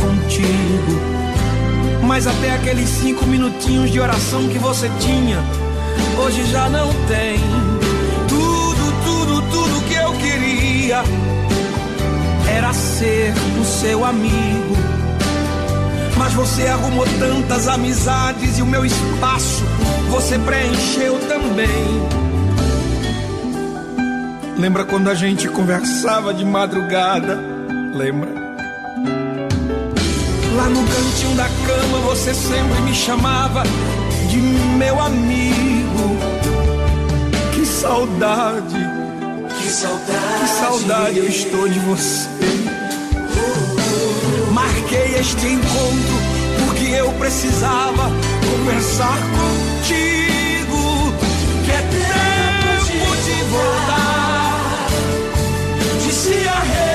contigo. 0.00 1.08
Mas 2.06 2.26
até 2.26 2.54
aqueles 2.54 2.88
cinco 2.88 3.26
minutinhos 3.26 3.90
de 3.90 4.00
oração 4.00 4.48
que 4.48 4.58
você 4.58 4.90
tinha, 4.98 5.38
hoje 6.18 6.44
já 6.50 6.68
não 6.68 6.88
tem. 7.06 7.38
Tudo, 8.28 9.04
tudo, 9.04 9.42
tudo 9.50 9.84
que 9.86 9.94
eu 9.94 10.12
queria 10.14 11.02
era 12.56 12.72
ser 12.72 13.32
o 13.60 13.64
seu 13.64 14.04
amigo. 14.04 14.76
Mas 16.16 16.32
você 16.32 16.66
arrumou 16.66 17.06
tantas 17.18 17.68
amizades 17.68 18.58
e 18.58 18.62
o 18.62 18.66
meu 18.66 18.84
espaço 18.84 19.64
você 20.10 20.38
preencheu 20.38 21.18
também. 21.28 22.08
Lembra 24.58 24.84
quando 24.84 25.08
a 25.08 25.14
gente 25.14 25.46
conversava 25.48 26.34
de 26.34 26.44
madrugada? 26.44 27.38
Lembra? 27.94 28.27
Lá 30.58 30.68
no 30.68 30.84
cantinho 30.84 31.36
da 31.36 31.44
cama 31.44 31.98
você 32.06 32.34
sempre 32.34 32.80
me 32.82 32.92
chamava 32.92 33.62
de 34.28 34.38
meu 34.38 35.00
amigo. 35.00 36.18
Que 37.54 37.64
saudade, 37.64 38.74
Que 39.56 39.70
saudade. 39.70 40.40
que 40.40 40.48
saudade 40.48 41.18
eu 41.18 41.28
estou 41.28 41.68
de 41.68 41.78
você. 41.78 42.28
Marquei 44.50 45.14
este 45.20 45.46
encontro 45.46 46.18
porque 46.66 46.86
eu 46.86 47.12
precisava 47.12 48.10
conversar 48.50 49.16
contigo. 49.38 51.14
Que 51.64 51.70
é 51.70 51.82
tempo 51.82 53.16
de 53.24 53.42
voltar, 53.44 54.88
de 56.04 56.12
se 56.12 56.48
arrepender. 56.48 56.87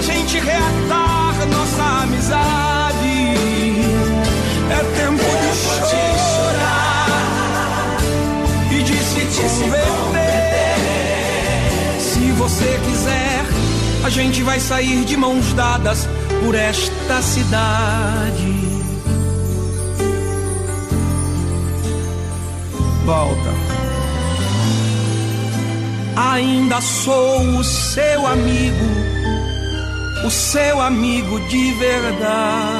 Pra 0.00 0.14
gente 0.14 0.38
reatar 0.40 1.46
nossa 1.46 1.82
amizade. 2.02 3.34
É 4.70 4.78
tempo 4.96 5.22
de 5.22 6.00
chorar 6.34 7.98
e 8.70 8.82
de 8.82 8.96
se 8.96 9.20
converter. 9.48 10.78
Se 12.00 12.32
você 12.32 12.80
quiser, 12.86 13.44
a 14.02 14.08
gente 14.08 14.42
vai 14.42 14.58
sair 14.58 15.04
de 15.04 15.16
mãos 15.18 15.52
dadas 15.52 16.08
por 16.42 16.54
esta 16.54 17.20
cidade. 17.20 18.70
Volta. 23.04 23.50
Ainda 26.16 26.80
sou 26.80 27.58
o 27.58 27.64
seu 27.64 28.26
amigo, 28.26 28.99
o 30.24 30.30
seu 30.30 30.80
amigo 30.80 31.40
de 31.48 31.72
verdade. 31.74 32.79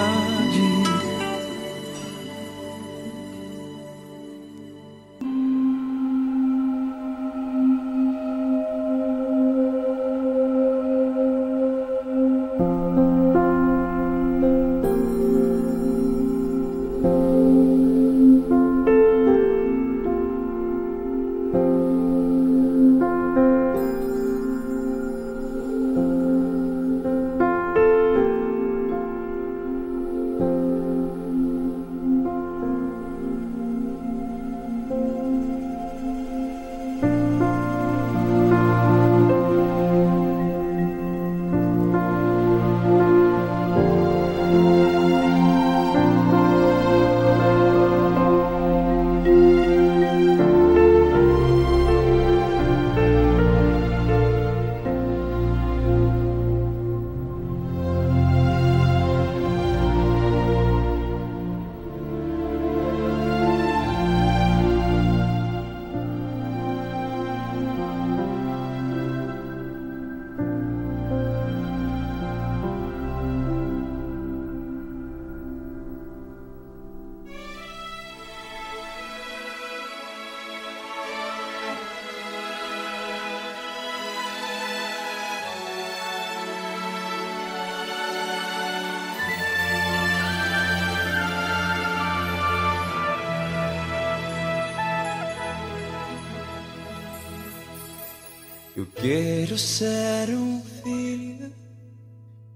Um 100.30 100.62
filho, 100.82 101.52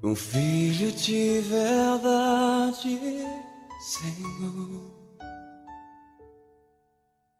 um 0.02 0.14
filho 0.14 0.92
de 0.92 1.40
verdade, 1.40 2.98
Senhor. 3.80 4.94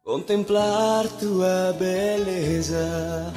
Contemplar 0.03 1.07
tua 1.19 1.75
beleza, 1.79 3.33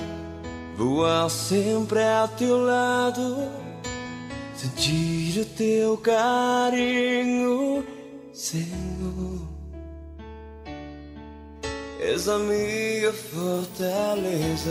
voar 0.76 1.30
sempre 1.30 2.02
ao 2.02 2.28
teu 2.28 2.58
lado, 2.58 3.50
sentir 4.54 5.40
o 5.40 5.44
teu 5.46 5.96
carinho, 5.96 7.84
Senhor. 8.32 9.48
És 12.00 12.28
a 12.28 12.38
minha 12.38 13.12
fortaleza. 13.12 14.70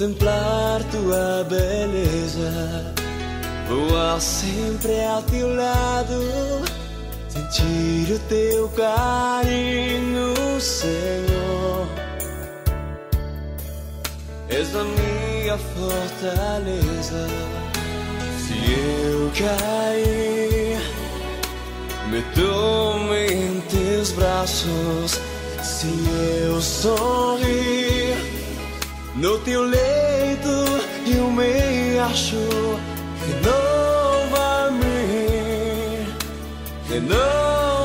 contemplar 0.00 0.82
tua 0.84 1.44
beleza, 1.44 2.94
voar 3.68 4.18
sempre 4.18 4.98
ao 5.04 5.22
teu 5.24 5.54
lado, 5.54 6.64
sentir 7.28 8.14
o 8.14 8.18
teu 8.20 8.68
carinho, 8.70 10.58
Senhor. 10.58 11.86
És 14.48 14.74
a 14.74 14.84
minha 14.84 15.58
fortaleza. 15.58 17.26
Se 18.38 18.54
eu 18.72 19.30
cair, 19.36 20.80
me 22.08 22.22
tome 22.34 23.26
em 23.26 23.60
teus 23.68 24.12
braços. 24.12 25.20
Se 25.62 25.88
eu 26.46 26.58
sorrir 26.62 28.29
no 29.16 29.38
teu 29.40 29.62
leito 29.62 30.48
eu 31.06 31.30
me 31.30 31.98
acho, 31.98 32.36
renova-me, 33.26 34.86
renova-me. 36.88 37.79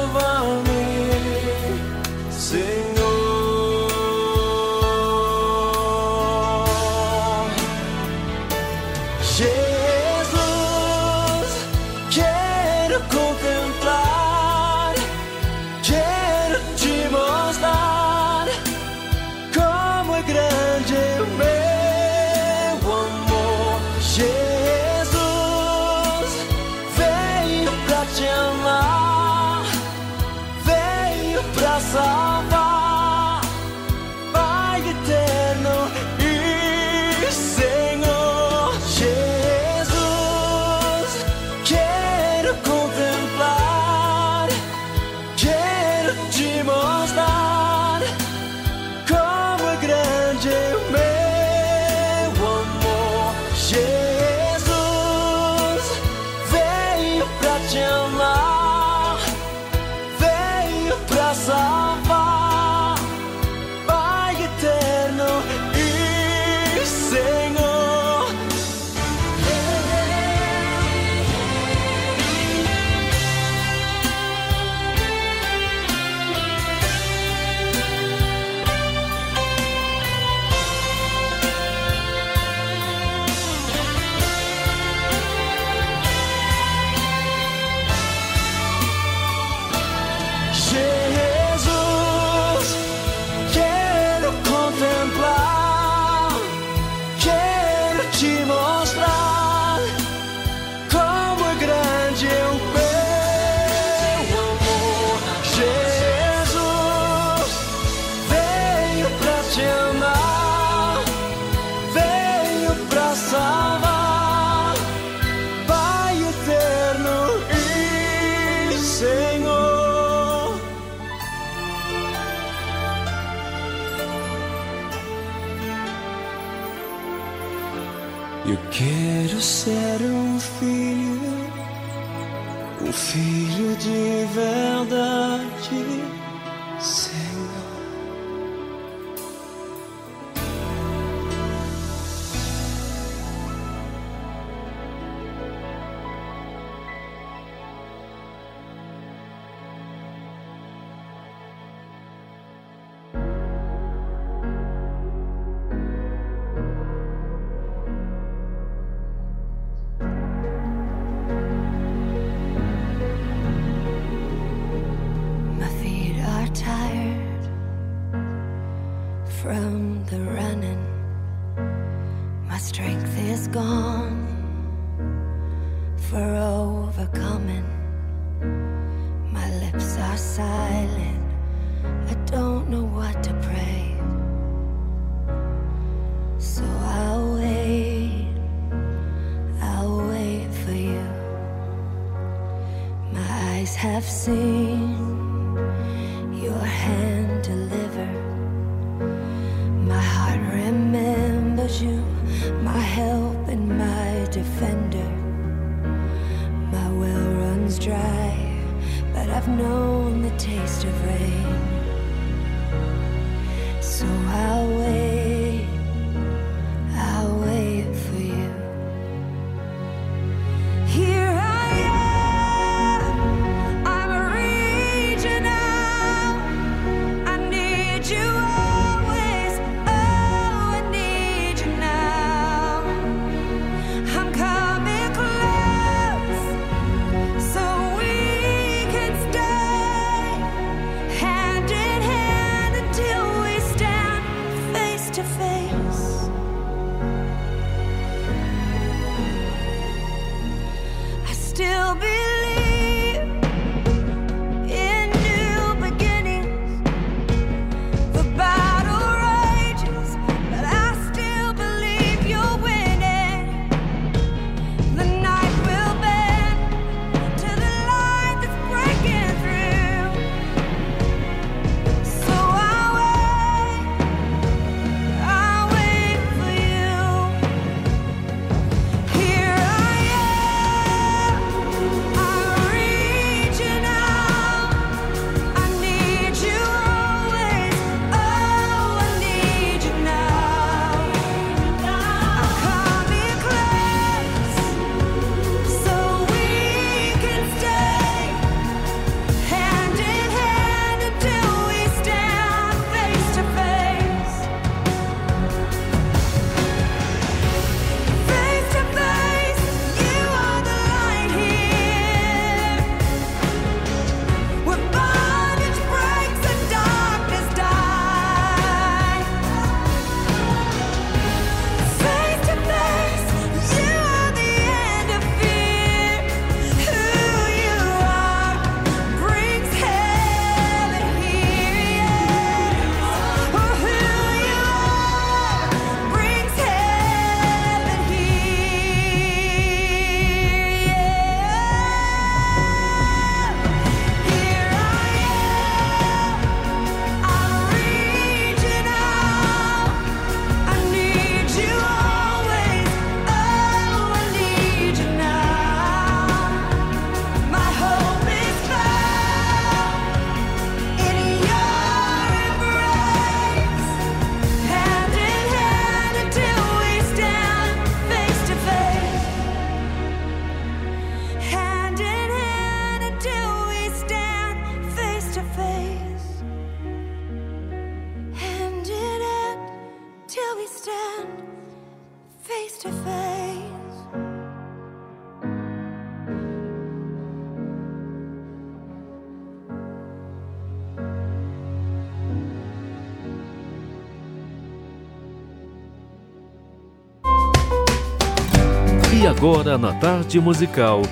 Agora 399.46 399.78
na 399.78 399.94
tarde 399.94 400.40
musical 400.40 401.04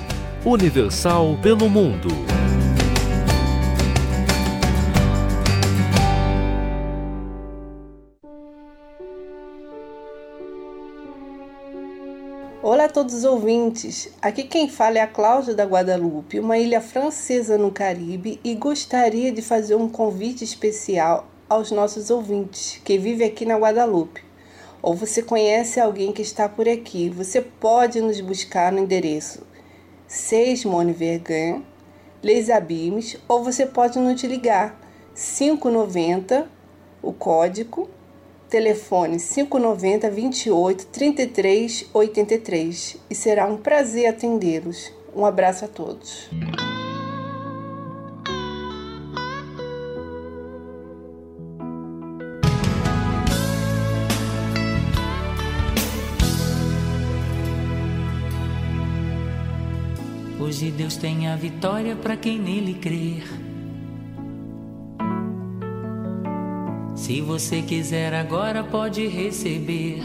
Universal 0.44 1.38
pelo 1.40 1.70
Mundo. 1.70 2.08
Olá 12.60 12.86
a 12.86 12.88
todos 12.88 13.14
os 13.14 13.22
ouvintes. 13.22 14.12
Aqui 14.20 14.42
quem 14.42 14.68
fala 14.68 14.98
é 14.98 15.02
a 15.02 15.06
Cláudia 15.06 15.54
da 15.54 15.64
Guadalupe, 15.64 16.40
uma 16.40 16.58
ilha 16.58 16.80
francesa 16.80 17.56
no 17.56 17.70
Caribe, 17.70 18.40
e 18.42 18.56
gostaria 18.56 19.30
de 19.30 19.42
fazer 19.42 19.76
um 19.76 19.88
convite 19.88 20.42
especial 20.42 21.28
aos 21.48 21.70
nossos 21.70 22.10
ouvintes 22.10 22.80
que 22.84 22.98
vivem 22.98 23.28
aqui 23.28 23.46
na 23.46 23.56
Guadalupe. 23.56 24.33
Ou 24.84 24.92
você 24.92 25.22
conhece 25.22 25.80
alguém 25.80 26.12
que 26.12 26.20
está 26.20 26.46
por 26.46 26.68
aqui, 26.68 27.08
você 27.08 27.40
pode 27.40 28.02
nos 28.02 28.20
buscar 28.20 28.70
no 28.70 28.80
endereço 28.80 29.40
6 30.06 30.64
Vergan, 30.94 31.62
Les 32.22 32.48
ou 33.26 33.42
você 33.42 33.64
pode 33.64 33.98
nos 33.98 34.22
ligar 34.22 34.78
590, 35.14 36.46
o 37.00 37.14
código 37.14 37.88
telefone 38.50 39.18
590 39.18 40.10
28 40.10 40.86
33 40.88 41.86
83 41.94 42.96
e 43.08 43.14
será 43.14 43.46
um 43.46 43.56
prazer 43.56 44.08
atendê-los. 44.08 44.92
Um 45.16 45.24
abraço 45.24 45.64
a 45.64 45.68
todos. 45.68 46.28
Hoje 60.54 60.70
Deus 60.70 60.96
tem 60.96 61.26
a 61.26 61.34
vitória 61.34 61.96
para 61.96 62.16
quem 62.16 62.38
nele 62.38 62.74
crer. 62.74 63.24
Se 66.94 67.20
você 67.20 67.60
quiser 67.60 68.14
agora 68.14 68.62
pode 68.62 69.04
receber. 69.08 70.00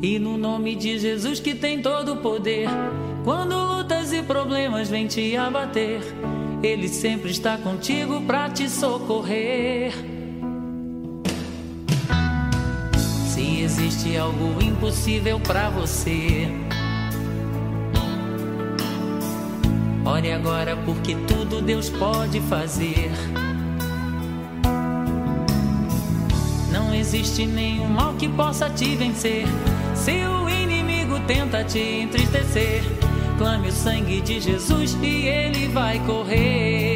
E 0.00 0.18
no 0.18 0.38
nome 0.38 0.74
de 0.74 0.98
Jesus 0.98 1.40
que 1.40 1.54
tem 1.54 1.82
todo 1.82 2.14
o 2.14 2.16
poder, 2.22 2.70
quando 3.22 3.54
lutas 3.54 4.10
e 4.10 4.22
problemas 4.22 4.88
vêm 4.88 5.06
te 5.06 5.36
abater, 5.36 6.00
ele 6.62 6.88
sempre 6.88 7.32
está 7.32 7.58
contigo 7.58 8.22
para 8.22 8.48
te 8.48 8.66
socorrer. 8.70 9.92
Se 13.26 13.60
existe 13.60 14.16
algo 14.16 14.62
impossível 14.62 15.38
para 15.38 15.68
você, 15.68 16.61
Ore 20.22 20.30
agora 20.30 20.76
porque 20.76 21.16
tudo 21.26 21.60
Deus 21.60 21.90
pode 21.90 22.40
fazer. 22.42 23.10
Não 26.70 26.94
existe 26.94 27.44
nenhum 27.44 27.88
mal 27.88 28.14
que 28.14 28.28
possa 28.28 28.70
te 28.70 28.94
vencer. 28.94 29.46
Se 29.96 30.12
o 30.24 30.48
inimigo 30.48 31.18
tenta 31.26 31.64
te 31.64 31.80
entristecer, 32.02 32.84
clame 33.36 33.66
o 33.66 33.72
sangue 33.72 34.20
de 34.20 34.38
Jesus 34.38 34.96
e 35.02 35.26
ele 35.26 35.66
vai 35.66 35.98
correr. 36.06 36.91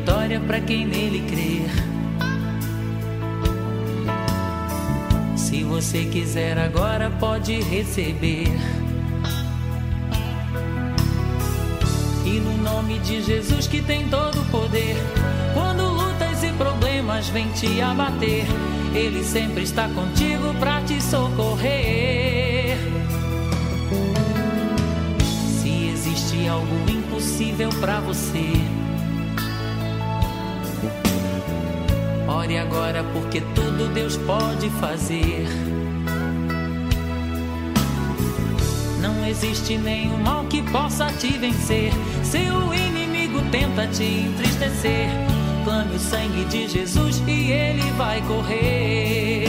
Vitória 0.00 0.40
para 0.40 0.60
quem 0.60 0.86
nele 0.86 1.22
crer. 1.28 1.68
Se 5.36 5.62
você 5.62 6.04
quiser 6.04 6.58
agora, 6.58 7.10
pode 7.10 7.60
receber. 7.60 8.48
E 12.24 12.30
no 12.40 12.56
nome 12.62 12.98
de 13.00 13.22
Jesus 13.22 13.66
que 13.66 13.82
tem 13.82 14.08
todo 14.08 14.40
o 14.40 14.44
poder, 14.46 14.96
quando 15.52 15.82
lutas 15.82 16.42
e 16.44 16.52
problemas 16.52 17.28
vêm 17.28 17.48
te 17.52 17.80
abater, 17.82 18.46
Ele 18.94 19.22
sempre 19.22 19.64
está 19.64 19.88
contigo 19.88 20.54
para 20.58 20.80
te 20.82 21.02
socorrer. 21.02 22.78
Se 25.60 25.90
existe 25.90 26.48
algo 26.48 26.88
impossível 26.88 27.68
para 27.80 28.00
você, 28.00 28.79
ore 32.30 32.56
agora 32.58 33.02
porque 33.12 33.40
tudo 33.54 33.92
Deus 33.92 34.16
pode 34.18 34.70
fazer. 34.80 35.46
Não 39.00 39.26
existe 39.26 39.76
nenhum 39.76 40.18
mal 40.18 40.44
que 40.44 40.62
possa 40.70 41.06
te 41.06 41.36
vencer. 41.38 41.92
Se 42.22 42.38
o 42.38 42.72
inimigo 42.72 43.40
tenta 43.50 43.86
te 43.88 44.04
entristecer, 44.04 45.08
clame 45.64 45.96
o 45.96 45.98
sangue 45.98 46.44
de 46.44 46.68
Jesus 46.68 47.22
e 47.26 47.50
ele 47.50 47.90
vai 47.92 48.20
correr. 48.22 49.48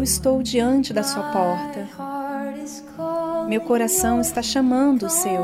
Eu 0.00 0.04
estou 0.04 0.42
diante 0.42 0.94
da 0.94 1.02
sua 1.02 1.24
porta. 1.24 1.86
Meu 3.46 3.60
coração 3.60 4.18
está 4.18 4.40
chamando 4.40 5.02
o 5.02 5.10
seu. 5.10 5.42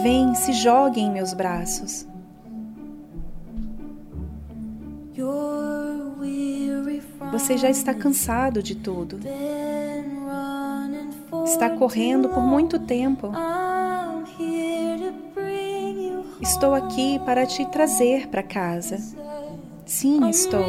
Vem, 0.00 0.32
se 0.36 0.52
jogue 0.52 1.00
em 1.00 1.10
meus 1.10 1.32
braços. 1.32 2.06
Você 7.32 7.58
já 7.58 7.68
está 7.68 7.92
cansado 7.92 8.62
de 8.62 8.76
tudo. 8.76 9.18
Está 11.46 11.68
correndo 11.68 12.28
por 12.28 12.44
muito 12.44 12.78
tempo. 12.78 13.32
Estou 16.40 16.76
aqui 16.76 17.18
para 17.24 17.44
te 17.44 17.66
trazer 17.66 18.28
para 18.28 18.44
casa. 18.44 19.27
Sim, 19.88 20.28
estou. 20.28 20.62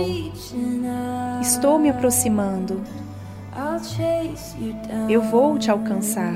Estou 1.41 1.77
me 1.77 1.89
aproximando. 1.89 2.81
Eu 5.09 5.21
vou 5.21 5.59
te 5.59 5.69
alcançar. 5.69 6.35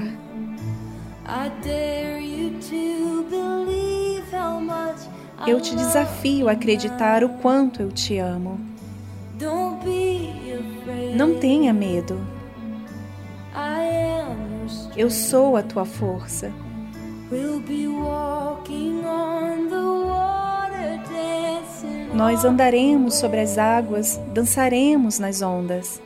Eu 5.48 5.62
te 5.62 5.74
desafio 5.78 6.50
a 6.50 6.52
acreditar 6.52 7.24
o 7.24 7.30
quanto 7.30 7.82
eu 7.82 7.90
te 7.90 8.18
amo. 8.18 8.60
Não 11.16 11.40
tenha 11.40 11.74
medo. 11.74 12.20
Eu 14.98 15.10
sou 15.10 15.56
a 15.56 15.64
tua 15.64 15.86
força. 15.86 16.52
Nós 22.14 22.46
andaremos 22.46 23.16
sobre 23.16 23.40
as 23.40 23.58
águas, 23.58 24.20
dançaremos 24.34 25.18
nas 25.18 25.42
ondas. 25.42 26.00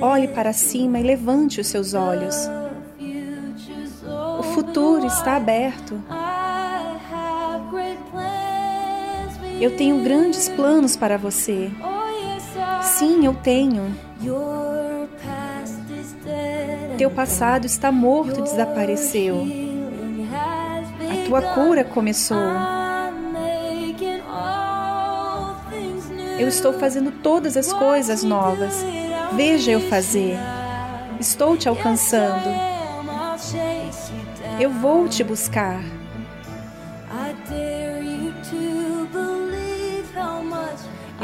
Olhe 0.00 0.28
para 0.28 0.52
cima 0.52 0.98
e 0.98 1.02
levante 1.02 1.60
os 1.60 1.66
seus 1.66 1.92
olhos. 1.92 2.36
O 4.38 4.42
futuro 4.42 5.06
está 5.06 5.36
aberto. 5.36 6.00
Eu 9.60 9.76
tenho 9.76 10.02
grandes 10.02 10.48
planos 10.48 10.96
para 10.96 11.18
você. 11.18 11.70
Sim, 12.84 13.24
eu 13.24 13.34
tenho. 13.34 13.94
Teu 16.96 17.10
passado 17.10 17.64
está 17.64 17.90
morto, 17.90 18.42
desapareceu. 18.42 19.46
A 21.00 21.26
tua 21.26 21.42
cura 21.42 21.84
começou. 21.84 22.36
Eu 26.38 26.48
estou 26.48 26.72
fazendo 26.72 27.10
todas 27.10 27.56
as 27.56 27.72
coisas 27.72 28.22
novas. 28.22 28.84
Veja 29.34 29.72
eu 29.72 29.80
fazer. 29.80 30.36
Estou 31.18 31.56
te 31.56 31.68
alcançando. 31.68 32.48
Eu 34.60 34.70
vou 34.70 35.08
te 35.08 35.24
buscar. 35.24 35.82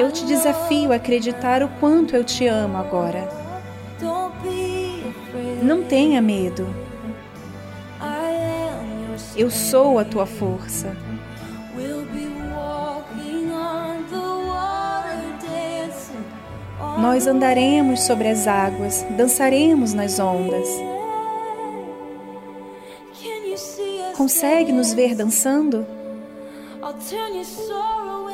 Eu 0.01 0.11
te 0.11 0.25
desafio 0.25 0.93
a 0.93 0.95
acreditar 0.95 1.63
o 1.63 1.69
quanto 1.79 2.17
eu 2.17 2.25
te 2.25 2.47
amo 2.47 2.79
agora. 2.79 3.29
Não 5.63 5.83
tenha 5.83 6.23
medo. 6.23 6.67
Eu 9.37 9.51
sou 9.51 9.99
a 9.99 10.05
tua 10.07 10.25
força. 10.25 10.97
Nós 16.99 17.27
andaremos 17.27 18.01
sobre 18.01 18.29
as 18.29 18.47
águas, 18.47 19.05
dançaremos 19.19 19.93
nas 19.93 20.19
ondas. 20.19 20.67
Consegue 24.17 24.73
nos 24.73 24.95
ver 24.95 25.15
dançando? 25.15 25.87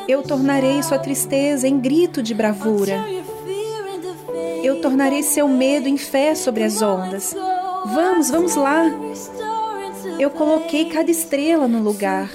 Eu 0.09 0.23
tornarei 0.23 0.83
sua 0.83 0.99
tristeza 0.99 1.67
em 1.67 1.79
grito 1.81 2.23
de 2.23 2.35
bravura. 2.35 3.05
Eu 4.63 4.81
tornarei 4.81 5.23
seu 5.23 5.49
medo 5.49 5.89
em 5.89 5.97
fé 5.97 6.35
sobre 6.35 6.63
as 6.63 6.81
ondas. 6.81 7.35
Vamos, 7.87 8.31
vamos 8.31 8.55
lá. 8.55 8.85
Eu 10.19 10.31
coloquei 10.31 10.87
cada 10.87 11.11
estrela 11.11 11.67
no 11.67 11.83
lugar 11.83 12.31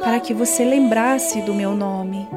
para 0.00 0.20
que 0.20 0.32
você 0.32 0.64
lembrasse 0.64 1.42
do 1.42 1.52
meu 1.52 1.74
nome. 1.74 2.28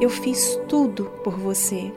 Eu 0.00 0.10
fiz 0.10 0.58
tudo 0.68 1.04
por 1.22 1.38
você. 1.38 1.92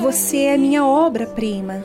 Você 0.00 0.38
é 0.42 0.56
minha 0.56 0.86
obra-prima. 0.86 1.84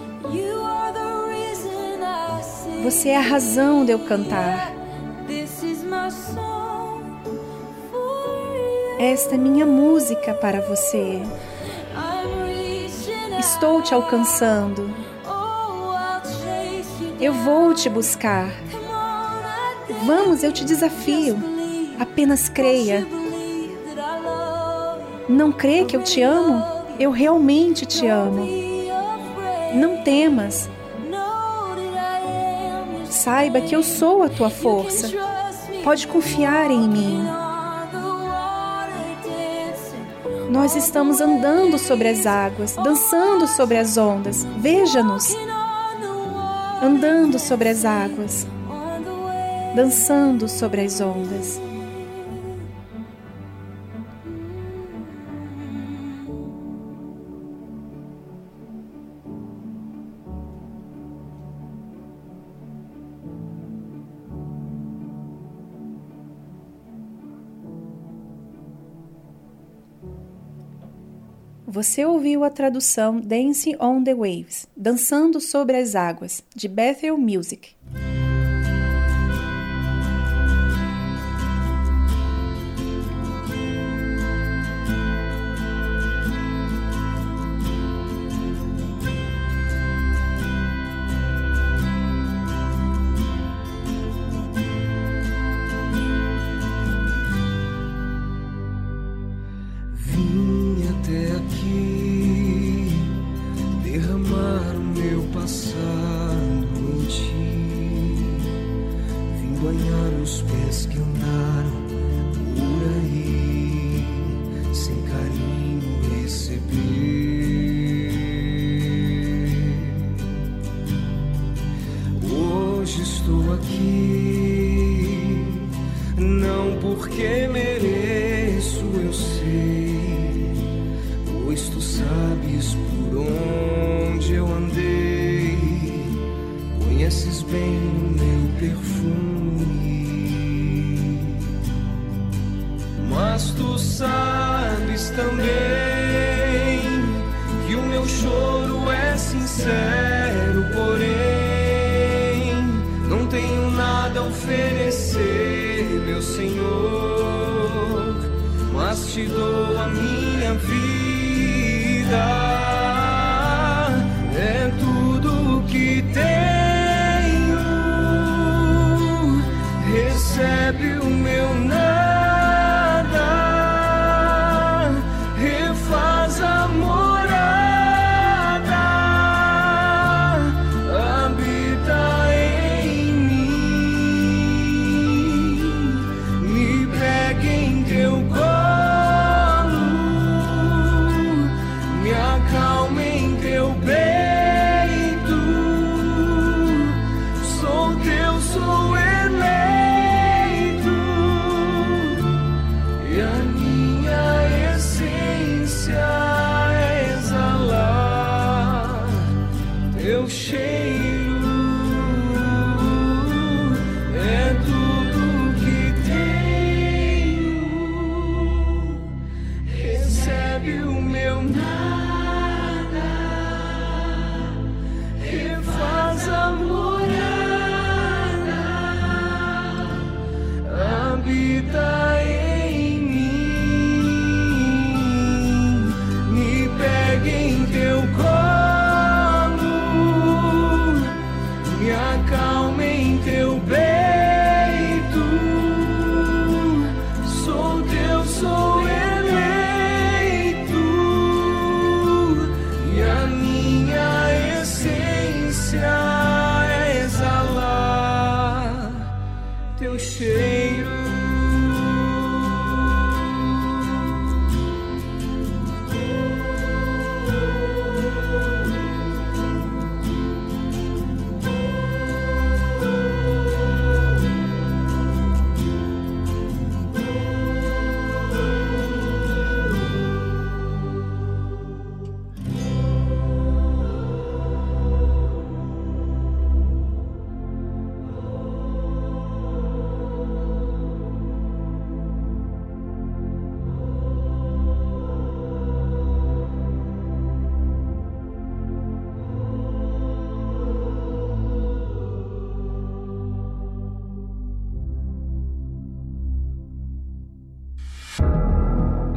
Você 2.83 3.09
é 3.09 3.17
a 3.17 3.21
razão 3.21 3.85
de 3.85 3.91
eu 3.91 3.99
cantar. 3.99 4.73
Esta 8.99 9.35
é 9.35 9.37
minha 9.37 9.67
música 9.67 10.33
para 10.33 10.61
você. 10.61 11.21
Estou 13.39 13.83
te 13.83 13.93
alcançando. 13.93 14.89
Eu 17.19 17.33
vou 17.33 17.71
te 17.75 17.87
buscar. 17.87 18.51
Vamos, 20.03 20.43
eu 20.43 20.51
te 20.51 20.65
desafio. 20.65 21.37
Apenas 21.99 22.49
creia. 22.49 23.05
Não 25.29 25.51
crê 25.51 25.85
que 25.85 25.95
eu 25.95 26.01
te 26.01 26.23
amo? 26.23 26.63
Eu 26.99 27.11
realmente 27.11 27.85
te 27.85 28.07
amo. 28.07 28.47
Não 29.75 29.97
temas. 30.03 30.67
Saiba 33.23 33.61
que 33.61 33.75
eu 33.75 33.83
sou 33.83 34.23
a 34.23 34.29
tua 34.29 34.49
força. 34.49 35.07
Pode 35.83 36.07
confiar 36.07 36.71
em 36.71 36.89
mim. 36.89 37.23
Nós 40.49 40.75
estamos 40.75 41.21
andando 41.21 41.77
sobre 41.77 42.07
as 42.07 42.25
águas, 42.25 42.75
dançando 42.77 43.45
sobre 43.45 43.77
as 43.77 43.95
ondas. 43.95 44.43
Veja-nos. 44.57 45.35
Andando 46.81 47.37
sobre 47.37 47.69
as 47.69 47.85
águas, 47.85 48.47
dançando 49.75 50.49
sobre 50.49 50.81
as 50.81 50.99
ondas. 50.99 51.61
Você 71.81 72.05
ouviu 72.05 72.43
a 72.43 72.51
tradução 72.51 73.19
Dancing 73.19 73.75
on 73.79 74.03
the 74.03 74.13
Waves, 74.13 74.67
Dançando 74.77 75.41
sobre 75.41 75.77
as 75.77 75.95
Águas, 75.95 76.43
de 76.55 76.67
Bethel 76.67 77.17
Music. 77.17 77.69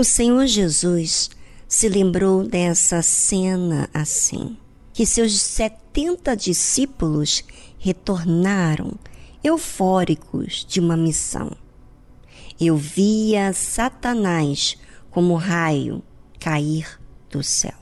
O 0.00 0.04
Senhor 0.04 0.46
Jesus 0.46 1.28
se 1.68 1.86
lembrou 1.86 2.42
dessa 2.42 3.02
cena 3.02 3.86
assim: 3.92 4.56
que 4.94 5.04
seus 5.04 5.38
setenta 5.38 6.34
discípulos 6.34 7.44
retornaram 7.78 8.94
eufóricos 9.44 10.64
de 10.66 10.80
uma 10.80 10.96
missão. 10.96 11.54
Eu 12.58 12.78
via 12.78 13.52
Satanás 13.52 14.78
como 15.10 15.34
raio 15.34 16.02
cair 16.38 16.98
do 17.30 17.42
céu. 17.42 17.74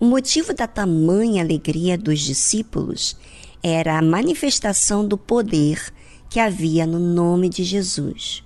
O 0.00 0.06
motivo 0.06 0.54
da 0.54 0.66
tamanha 0.66 1.42
alegria 1.42 1.98
dos 1.98 2.20
discípulos 2.20 3.14
era 3.62 3.98
a 3.98 4.02
manifestação 4.02 5.06
do 5.06 5.18
poder 5.18 5.92
que 6.30 6.40
havia 6.40 6.86
no 6.86 6.98
nome 6.98 7.50
de 7.50 7.62
Jesus. 7.62 8.42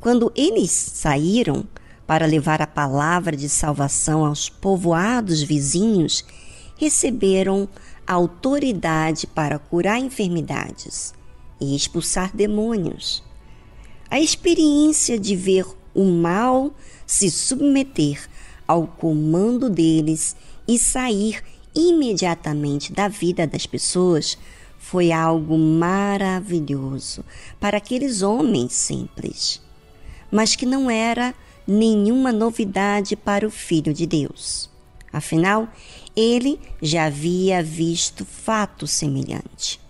Quando 0.00 0.32
eles 0.34 0.72
saíram 0.72 1.64
para 2.06 2.26
levar 2.26 2.62
a 2.62 2.66
palavra 2.66 3.36
de 3.36 3.48
salvação 3.48 4.24
aos 4.24 4.48
povoados 4.48 5.42
vizinhos, 5.42 6.24
receberam 6.76 7.68
autoridade 8.06 9.26
para 9.26 9.58
curar 9.58 9.98
enfermidades 9.98 11.12
e 11.60 11.74
expulsar 11.74 12.34
demônios. 12.34 13.22
A 14.08 14.20
experiência 14.20 15.18
de 15.18 15.34
ver 15.34 15.66
o 15.94 16.04
mal 16.04 16.72
se 17.06 17.30
submeter 17.30 18.28
ao 18.68 18.86
comando 18.86 19.68
deles 19.68 20.36
e 20.68 20.78
sair 20.78 21.42
imediatamente 21.74 22.92
da 22.92 23.08
vida 23.08 23.46
das 23.46 23.66
pessoas 23.66 24.38
foi 24.78 25.10
algo 25.10 25.58
maravilhoso 25.58 27.24
para 27.58 27.78
aqueles 27.78 28.22
homens 28.22 28.72
simples, 28.72 29.60
mas 30.30 30.54
que 30.54 30.64
não 30.64 30.90
era 30.90 31.34
nenhuma 31.66 32.32
novidade 32.32 33.16
para 33.16 33.46
o 33.46 33.50
Filho 33.50 33.92
de 33.92 34.06
Deus. 34.06 34.70
Afinal, 35.12 35.68
ele 36.14 36.60
já 36.80 37.06
havia 37.06 37.62
visto 37.62 38.24
fato 38.24 38.86
semelhante. 38.86 39.80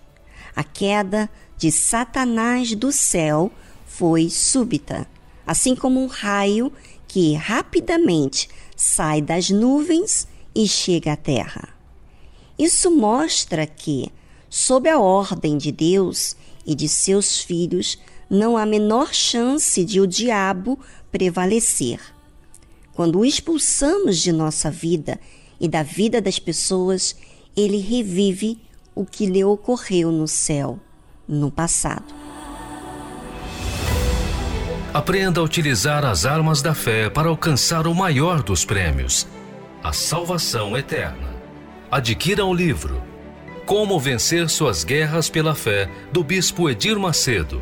A 0.55 0.63
queda 0.63 1.29
de 1.57 1.71
Satanás 1.71 2.73
do 2.73 2.91
céu 2.91 3.51
foi 3.85 4.29
súbita, 4.29 5.07
assim 5.45 5.75
como 5.75 6.01
um 6.01 6.07
raio 6.07 6.71
que 7.07 7.33
rapidamente 7.33 8.49
sai 8.75 9.21
das 9.21 9.49
nuvens 9.49 10.27
e 10.53 10.67
chega 10.67 11.13
à 11.13 11.15
terra. 11.15 11.69
Isso 12.57 12.89
mostra 12.89 13.65
que, 13.65 14.11
sob 14.49 14.89
a 14.89 14.99
ordem 14.99 15.57
de 15.57 15.71
Deus 15.71 16.35
e 16.65 16.73
de 16.73 16.87
seus 16.87 17.39
filhos, 17.39 17.97
não 18.29 18.57
há 18.57 18.65
menor 18.65 19.13
chance 19.13 19.85
de 19.85 20.01
o 20.01 20.07
diabo 20.07 20.77
prevalecer. 21.11 21.99
Quando 22.93 23.19
o 23.19 23.25
expulsamos 23.25 24.17
de 24.17 24.31
nossa 24.31 24.71
vida 24.71 25.19
e 25.59 25.67
da 25.67 25.83
vida 25.83 26.21
das 26.21 26.39
pessoas, 26.39 27.15
ele 27.55 27.77
revive 27.77 28.59
o 28.95 29.05
que 29.05 29.25
lhe 29.25 29.43
ocorreu 29.43 30.11
no 30.11 30.27
céu, 30.27 30.79
no 31.27 31.51
passado. 31.51 32.15
Aprenda 34.93 35.41
a 35.41 35.43
utilizar 35.43 36.03
as 36.03 36.25
armas 36.25 36.61
da 36.61 36.73
fé 36.73 37.07
para 37.07 37.29
alcançar 37.29 37.85
o 37.85 37.93
maior 37.93 38.41
dos 38.41 38.65
prêmios, 38.65 39.27
a 39.83 39.93
salvação 39.93 40.75
eterna. 40.75 41.35
Adquira 41.91 42.43
o 42.43 42.53
livro 42.53 43.03
Como 43.65 43.99
Vencer 43.99 44.49
Suas 44.49 44.83
Guerras 44.83 45.29
pela 45.29 45.53
Fé, 45.53 45.87
do 46.11 46.23
Bispo 46.23 46.67
Edir 46.67 46.97
Macedo. 46.97 47.61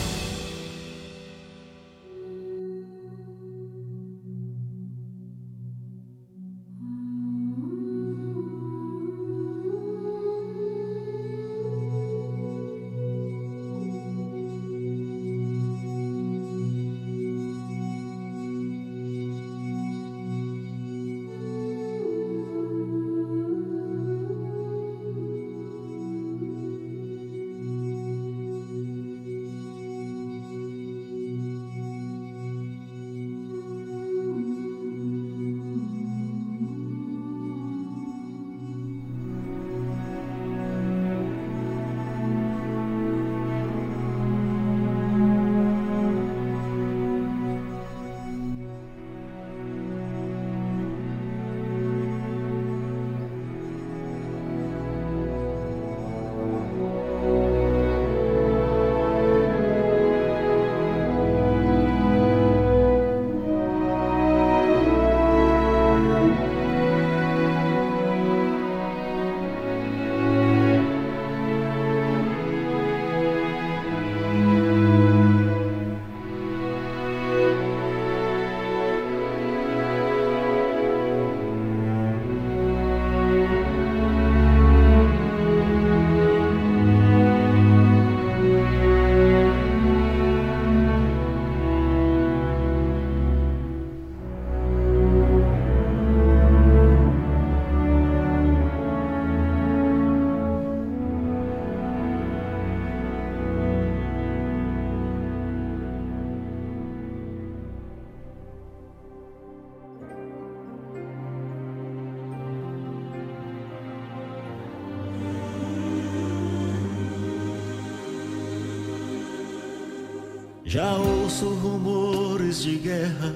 Já 120.71 120.93
ouço 120.93 121.49
rumores 121.49 122.63
de 122.63 122.77
guerra, 122.77 123.35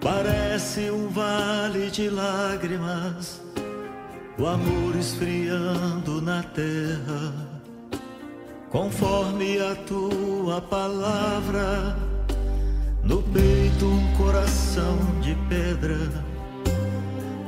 parece 0.00 0.90
um 0.90 1.06
vale 1.08 1.90
de 1.90 2.08
lágrimas, 2.08 3.42
o 4.38 4.46
amor 4.46 4.96
esfriando 4.96 6.22
na 6.22 6.42
terra, 6.42 7.60
conforme 8.70 9.60
a 9.60 9.74
tua 9.74 10.62
palavra, 10.62 11.94
no 13.04 13.22
peito 13.24 13.84
um 13.84 14.16
coração 14.16 14.96
de 15.20 15.34
pedra, 15.46 15.98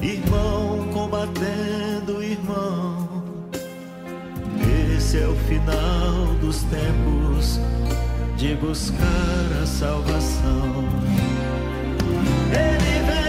irmão 0.02 0.86
combatendo 0.92 2.22
irmão. 2.22 3.22
Esse 4.98 5.16
é 5.18 5.26
o 5.26 5.34
final 5.34 6.34
dos 6.42 6.62
tempos 6.64 7.58
de 8.42 8.56
buscar 8.56 9.62
a 9.62 9.64
salvação. 9.64 10.84
Ele 12.50 13.06
vem, 13.06 13.21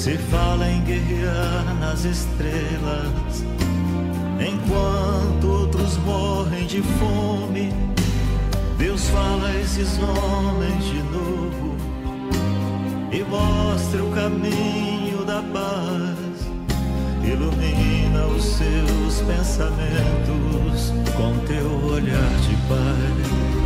Se 0.00 0.16
fala 0.16 0.66
em 0.66 0.80
guerrear 0.80 1.76
nas 1.78 2.06
estrelas, 2.06 3.44
enquanto 4.40 5.46
outros 5.46 5.98
morrem 5.98 6.66
de 6.66 6.80
fome. 6.80 7.70
Deus 8.78 9.10
fala 9.10 9.48
a 9.48 9.60
esses 9.60 9.98
homens 9.98 10.84
de 10.86 11.02
novo 11.02 11.76
e 13.12 13.22
mostra 13.24 14.02
o 14.02 14.10
caminho 14.12 15.22
da 15.26 15.42
paz. 15.42 16.48
Ilumina 17.22 18.24
os 18.28 18.42
seus 18.42 19.20
pensamentos 19.20 20.94
com 21.14 21.36
teu 21.46 21.92
olhar 21.92 22.30
de 22.40 22.56
paz. 22.70 23.59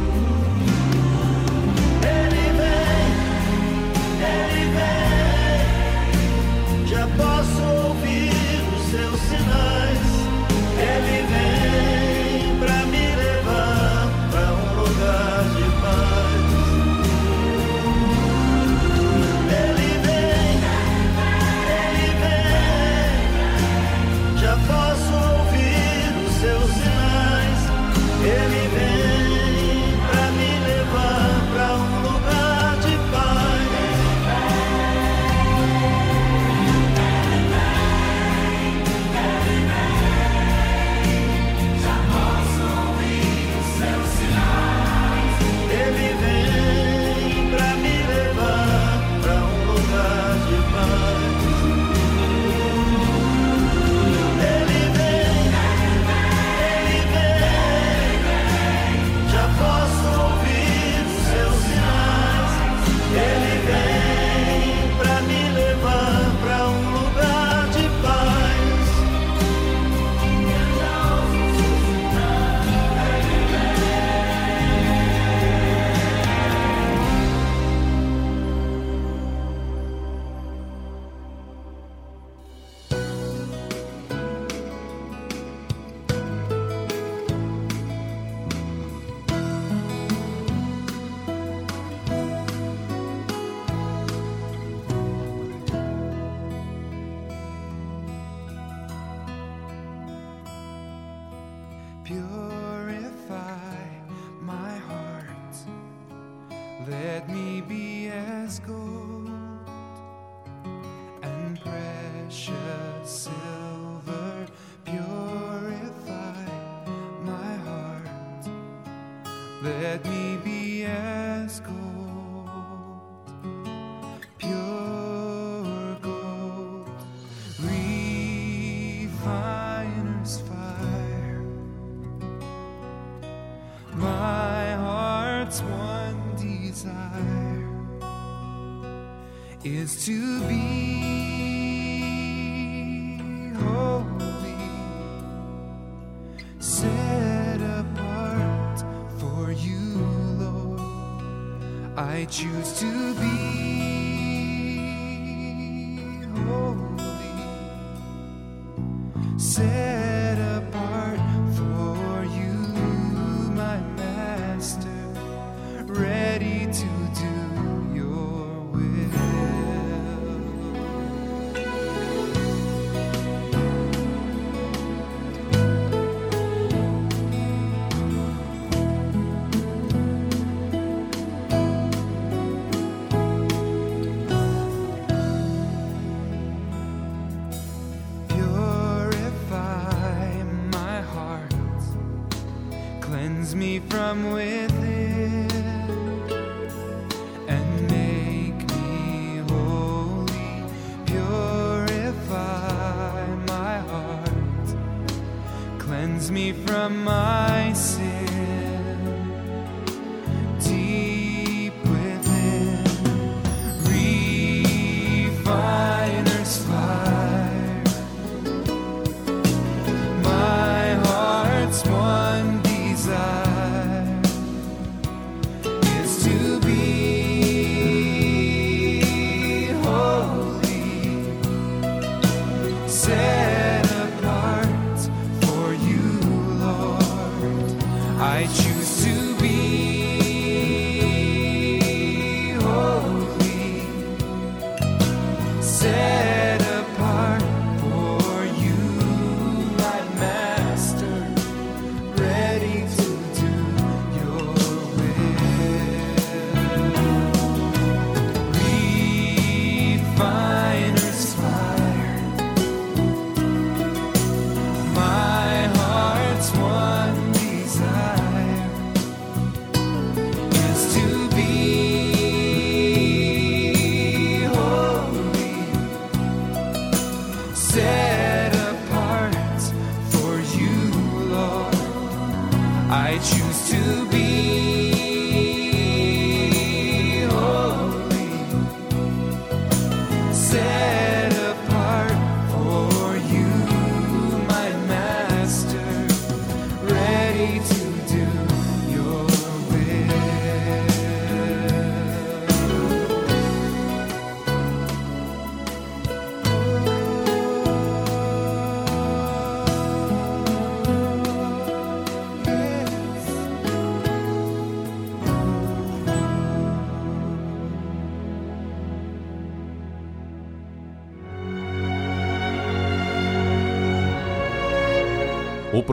Choose 152.34 152.80
to 152.80 153.14
be 153.14 153.43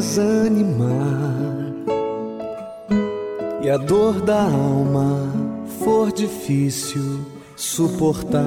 Desanimar 0.00 1.74
e 3.60 3.68
a 3.68 3.76
dor 3.76 4.22
da 4.22 4.44
alma 4.44 5.30
for 5.78 6.10
difícil 6.10 7.20
suportar 7.54 8.40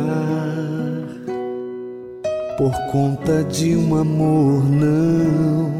por 2.58 2.74
conta 2.92 3.44
de 3.44 3.76
um 3.76 3.96
amor 3.96 4.64
não 4.64 5.72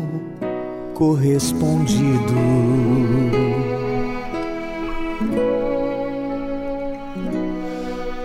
correspondido. 0.94 2.36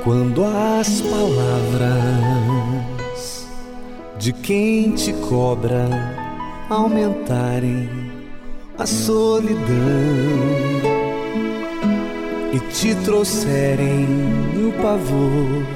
Quando 0.05 0.45
as 0.45 1.01
palavras 1.01 2.29
de 4.19 4.35
quem 4.35 4.93
te 4.93 5.15
cobra 5.15 6.18
aumentarem 6.69 7.89
a 8.79 8.87
solidão 8.87 9.65
e 12.53 12.61
te 12.73 12.95
trouxerem 13.05 14.07
o 14.57 14.73
pavor 14.83 15.67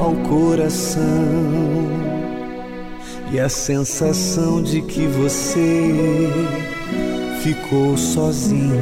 ao 0.00 0.14
coração 0.28 1.02
e 3.32 3.38
a 3.38 3.48
sensação 3.48 4.62
de 4.62 4.82
que 4.82 5.06
você 5.06 6.28
ficou 7.42 7.96
sozinho. 7.96 8.76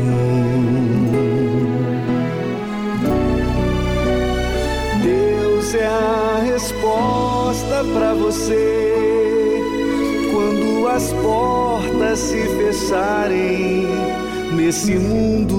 Deus 5.02 5.74
é 5.74 5.86
a 5.86 6.42
resposta 6.44 7.84
para 7.94 8.14
você 8.14 9.10
as 10.91 11.12
portas 11.12 12.19
se 12.19 12.43
fecharem 12.57 13.87
nesse 14.53 14.99
mundo. 14.99 15.57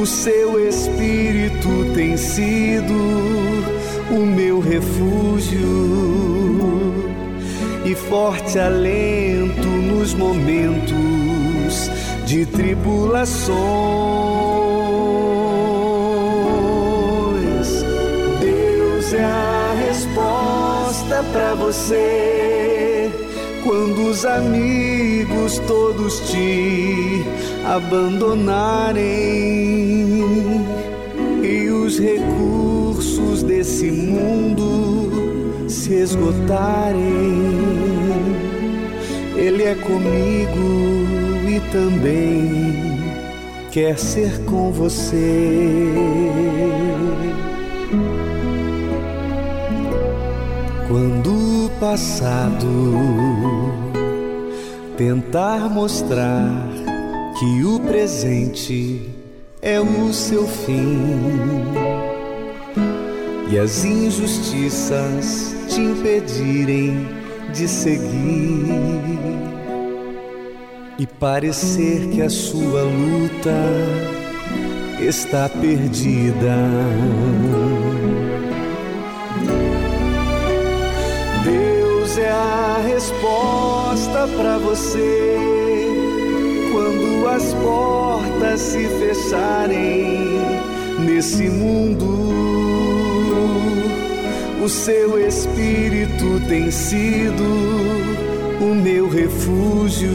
O 0.00 0.04
seu 0.06 0.68
espírito 0.68 1.68
tem 1.94 2.16
sido 2.16 2.92
o 4.10 4.26
meu 4.26 4.58
refúgio 4.58 5.62
e 7.84 7.94
forte 7.94 8.58
alento 8.58 9.68
nos 9.68 10.12
momentos 10.14 11.88
de 12.26 12.44
tribulações. 12.46 14.41
Para 21.32 21.54
você 21.54 23.10
quando 23.62 24.10
os 24.10 24.24
amigos 24.24 25.58
todos 25.66 26.20
te 26.30 27.24
abandonarem 27.64 29.02
e 31.42 31.68
os 31.68 31.98
recursos 31.98 33.42
desse 33.42 33.90
mundo 33.90 35.68
se 35.68 35.94
esgotarem. 35.94 37.02
Ele 39.36 39.64
é 39.64 39.74
comigo 39.74 41.02
e 41.48 41.60
também 41.70 42.98
quer 43.70 43.98
ser 43.98 44.44
com 44.44 44.70
você. 44.70 45.92
Passado 51.92 52.66
tentar 54.96 55.68
mostrar 55.68 56.66
que 57.38 57.64
o 57.64 57.78
presente 57.80 59.10
é 59.60 59.78
o 59.78 60.10
seu 60.10 60.46
fim 60.46 60.98
e 63.50 63.58
as 63.58 63.84
injustiças 63.84 65.54
te 65.68 65.82
impedirem 65.82 67.06
de 67.52 67.68
seguir 67.68 68.64
e 70.98 71.06
parecer 71.06 72.08
que 72.08 72.22
a 72.22 72.30
sua 72.30 72.84
luta 72.84 73.60
está 74.98 75.46
perdida. 75.46 76.56
A 82.42 82.78
resposta 82.84 84.26
para 84.36 84.58
você 84.58 85.38
quando 86.72 87.28
as 87.28 87.54
portas 87.54 88.60
se 88.60 88.88
fecharem 88.88 90.40
nesse 90.98 91.48
mundo. 91.48 92.32
O 94.62 94.68
seu 94.68 95.18
espírito 95.26 96.40
tem 96.48 96.70
sido 96.70 97.44
o 98.60 98.74
meu 98.74 99.08
refúgio 99.08 100.10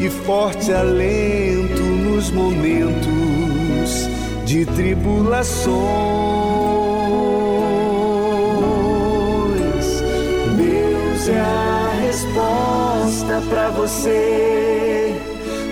e 0.00 0.08
forte 0.26 0.72
alento 0.72 1.82
nos 1.82 2.30
momentos 2.30 4.08
de 4.44 4.64
tribulações. 4.66 6.43
Deus 11.24 11.28
é 11.28 11.40
a 11.40 11.90
resposta 12.02 13.42
para 13.48 13.70
você 13.70 15.14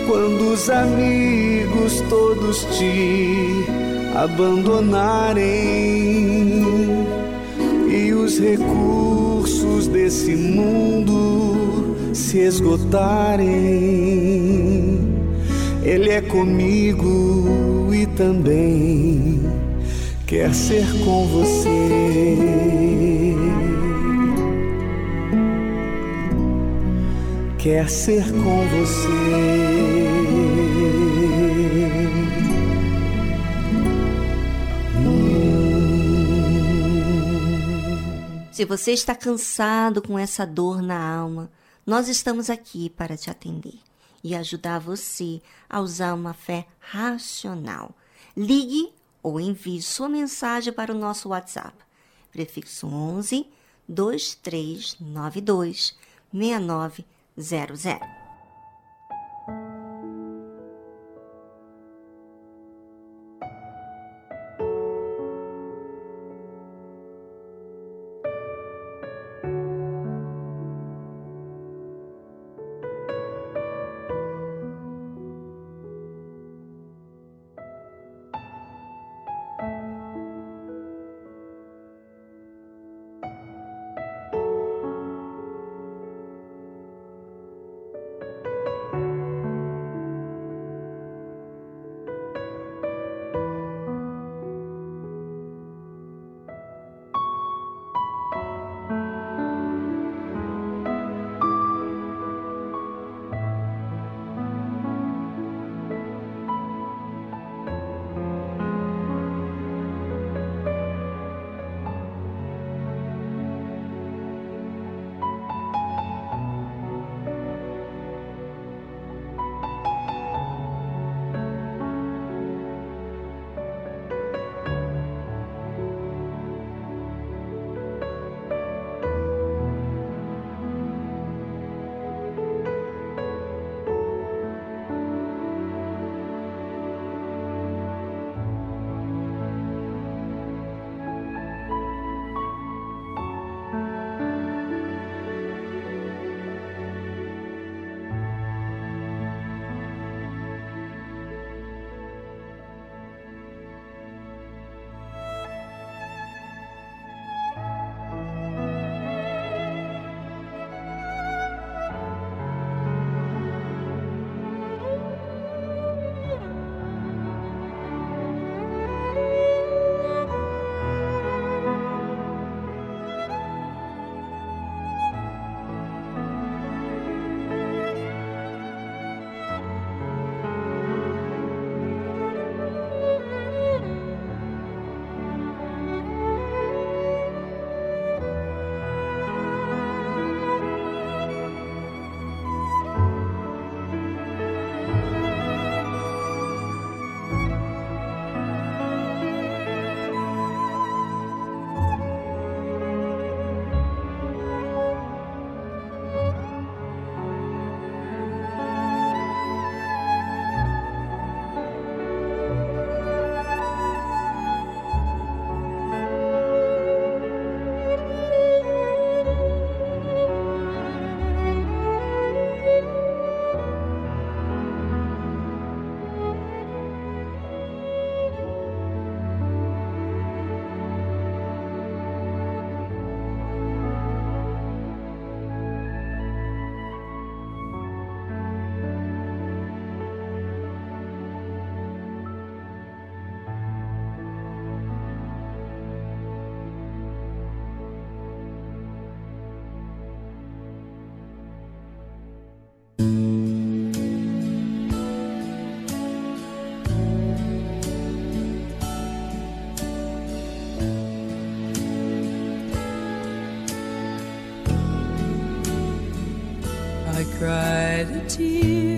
quando 0.06 0.52
os 0.52 0.70
amigos 0.70 2.00
todos 2.08 2.64
te 2.76 3.66
abandonarem 4.14 5.44
e 7.90 8.12
os 8.14 8.38
recursos 8.38 9.88
desse 9.88 10.34
mundo 10.34 11.96
se 12.14 12.38
esgotarem. 12.38 13.50
Ele 15.82 16.10
é 16.10 16.22
comigo 16.22 17.90
e 17.92 18.06
também 18.06 19.42
quer 20.26 20.54
ser 20.54 20.86
com 21.04 21.26
você. 21.26 22.72
Quer 27.62 27.88
ser 27.88 28.24
com 28.42 28.68
você. 28.68 29.06
Se 38.50 38.64
você 38.64 38.90
está 38.90 39.14
cansado 39.14 40.02
com 40.02 40.18
essa 40.18 40.44
dor 40.44 40.82
na 40.82 41.16
alma, 41.16 41.48
nós 41.86 42.08
estamos 42.08 42.50
aqui 42.50 42.90
para 42.90 43.16
te 43.16 43.30
atender 43.30 43.78
e 44.24 44.34
ajudar 44.34 44.80
você 44.80 45.40
a 45.70 45.80
usar 45.80 46.14
uma 46.14 46.34
fé 46.34 46.66
racional. 46.80 47.94
Ligue 48.36 48.92
ou 49.22 49.38
envie 49.38 49.80
sua 49.80 50.08
mensagem 50.08 50.72
para 50.72 50.92
o 50.92 50.98
nosso 50.98 51.28
WhatsApp, 51.28 51.76
prefixo 52.32 52.88
11 52.88 53.46
2392 53.88 55.94
6900. 57.36 58.21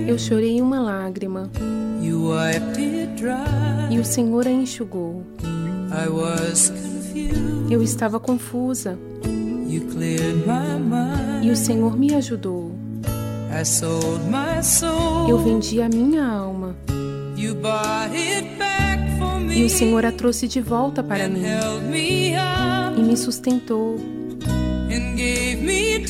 Eu 0.07 0.19
chorei 0.19 0.61
uma 0.61 0.81
lágrima. 0.81 1.51
E 3.91 3.99
o 3.99 4.05
Senhor 4.05 4.47
a 4.47 4.51
enxugou. 4.51 5.23
Eu 7.71 7.83
estava 7.83 8.21
confusa. 8.21 8.99
E 11.43 11.51
o 11.51 11.57
Senhor 11.57 11.97
me 11.97 12.15
ajudou. 12.15 12.73
Eu 15.29 15.39
vendi 15.39 15.81
a 15.81 15.89
minha 15.89 16.27
alma. 16.27 16.77
E 19.57 19.65
o 19.65 19.71
Senhor 19.71 20.05
a 20.05 20.13
trouxe 20.13 20.47
de 20.49 20.61
volta 20.61 21.03
para 21.03 21.29
mim. 21.29 21.43
E 22.97 23.03
me 23.03 23.17
sustentou. 23.17 23.99
Me 24.89 26.05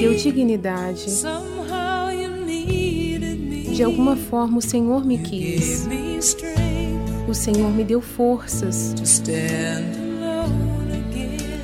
deu 0.00 0.14
dignidade. 0.14 1.06
De 3.80 3.84
alguma 3.84 4.14
forma 4.14 4.58
o 4.58 4.60
Senhor 4.60 5.06
me 5.06 5.16
quis. 5.16 5.88
O 7.26 7.32
Senhor 7.32 7.70
me 7.70 7.82
deu 7.82 8.02
forças 8.02 8.94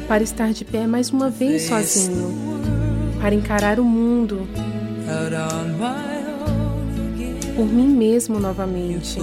para 0.09 0.23
estar 0.23 0.51
de 0.55 0.65
pé 0.65 0.87
mais 0.87 1.11
uma 1.11 1.29
vez 1.29 1.65
sozinho, 1.65 2.35
para 3.21 3.35
encarar 3.35 3.79
o 3.79 3.85
mundo 3.85 4.49
por 7.55 7.67
mim 7.67 7.89
mesmo 7.89 8.41
novamente. 8.41 9.19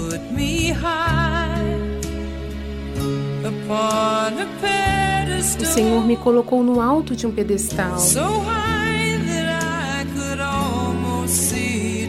O 5.60 5.66
Senhor 5.66 6.06
me 6.06 6.16
colocou 6.16 6.64
no 6.64 6.80
alto 6.80 7.16
de 7.16 7.26
um 7.26 7.32
pedestal, 7.32 7.98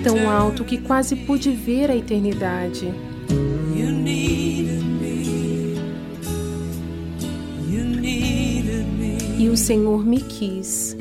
tão 0.04 0.30
alto 0.30 0.64
que 0.64 0.76
quase 0.76 1.16
pude 1.16 1.50
ver 1.50 1.90
a 1.90 1.96
eternidade. 1.96 2.92
E 9.38 9.48
o 9.48 9.56
Senhor 9.56 10.04
me 10.04 10.20
quis. 10.20 10.94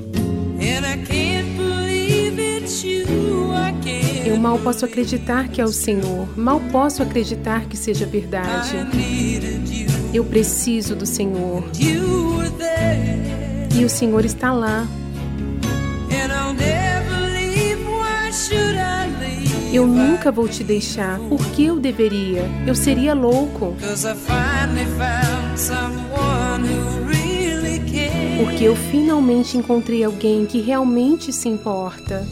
Eu 4.25 4.37
mal 4.37 4.57
posso 4.57 4.85
acreditar 4.85 5.49
que 5.49 5.59
é 5.59 5.65
o 5.65 5.67
Senhor, 5.67 6.27
mal 6.37 6.61
posso 6.71 7.03
acreditar 7.03 7.65
que 7.65 7.75
seja 7.75 8.05
verdade. 8.05 8.77
Eu 10.13 10.23
preciso 10.23 10.95
do 10.95 11.05
Senhor. 11.05 11.65
E 13.75 13.83
o 13.83 13.89
Senhor 13.89 14.23
está 14.23 14.53
lá. 14.53 14.87
Eu 19.73 19.87
nunca 19.87 20.31
vou 20.31 20.47
te 20.47 20.63
deixar. 20.63 21.17
Por 21.17 21.43
que 21.47 21.65
eu 21.65 21.79
deveria? 21.79 22.43
Eu 22.67 22.75
seria 22.75 23.15
louco. 23.15 23.75
Porque 28.37 28.63
eu 28.65 28.75
finalmente 28.75 29.57
encontrei 29.57 30.03
alguém 30.03 30.45
que 30.45 30.61
realmente 30.61 31.33
se 31.33 31.49
importa. 31.49 32.23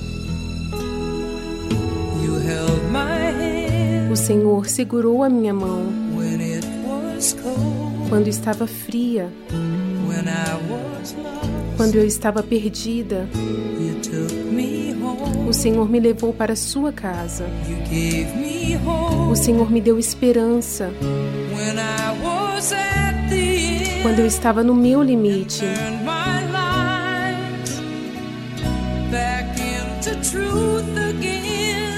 O 4.12 4.16
Senhor 4.16 4.68
segurou 4.68 5.24
a 5.24 5.30
minha 5.30 5.54
mão 5.54 5.86
quando 8.08 8.28
estava 8.28 8.68
fria, 8.68 9.32
quando 11.76 11.96
eu 11.96 12.06
estava 12.06 12.44
perdida. 12.44 13.28
O 15.52 15.54
Senhor 15.54 15.90
me 15.90 16.00
levou 16.00 16.32
para 16.32 16.56
sua 16.56 16.94
casa. 16.94 17.46
O 19.30 19.36
Senhor 19.36 19.70
me 19.70 19.82
deu 19.82 20.00
esperança. 20.00 20.94
Quando 24.02 24.20
eu 24.20 24.26
estava 24.26 24.64
no 24.64 24.74
meu 24.74 25.04
limite. 25.04 25.66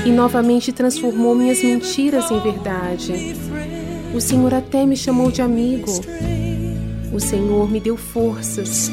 E 0.04 0.10
novamente 0.10 0.72
transformou 0.72 1.36
minhas 1.36 1.62
mentiras 1.62 2.32
em 2.32 2.40
verdade. 2.40 3.36
O 4.16 4.20
Senhor 4.20 4.52
até 4.52 4.84
me 4.84 4.98
chamou 4.98 5.30
de 5.30 5.44
amigo. 5.44 5.92
O 7.14 7.20
Senhor 7.20 7.70
me 7.70 7.80
deu 7.80 7.96
forças 7.98 8.90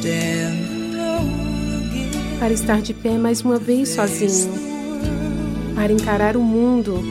para 2.41 2.55
estar 2.55 2.81
de 2.81 2.95
pé 2.95 3.19
mais 3.19 3.43
uma 3.43 3.59
vez 3.59 3.91
sozinho, 3.91 4.51
para 5.75 5.93
encarar 5.93 6.39
o 6.39 6.41
mundo 6.41 7.05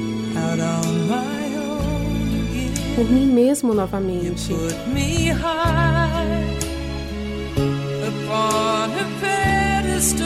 por 2.95 3.09
mim 3.09 3.27
mesmo 3.27 3.71
novamente. 3.75 4.51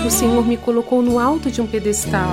O 0.06 0.10
Senhor 0.10 0.48
me 0.48 0.56
colocou 0.56 1.02
no 1.02 1.20
alto 1.20 1.52
de 1.52 1.60
um 1.62 1.68
pedestal. 1.68 2.32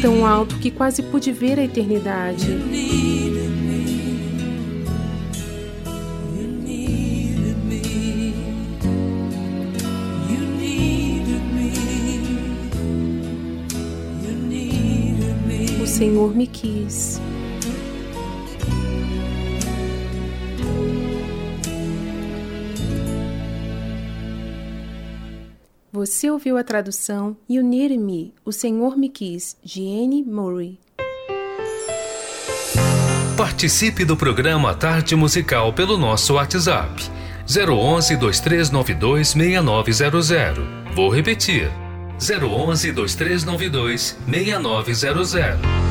Tão 0.00 0.24
alto 0.24 0.56
que 0.56 0.70
quase 0.70 1.02
pude 1.02 1.30
ver 1.30 1.58
a 1.58 1.64
eternidade. 1.64 2.46
Senhor 15.98 16.32
me 16.32 16.46
quis. 16.46 17.20
Você 25.90 26.30
ouviu 26.30 26.56
a 26.56 26.62
tradução 26.62 27.36
Need 27.48 27.98
Me, 27.98 28.32
O 28.44 28.52
Senhor 28.52 28.96
Me 28.96 29.08
Quis, 29.08 29.56
de 29.64 29.80
Anne 29.80 30.22
Murray. 30.22 30.78
Participe 33.36 34.04
do 34.04 34.16
programa 34.16 34.76
Tarde 34.76 35.16
Musical 35.16 35.72
pelo 35.72 35.98
nosso 35.98 36.34
WhatsApp 36.34 37.10
011 37.44 38.16
2392 38.16 39.30
6900. 39.30 40.64
Vou 40.94 41.08
repetir. 41.08 41.68
011 42.20 42.92
2392 42.92 44.16
6900. 44.28 45.87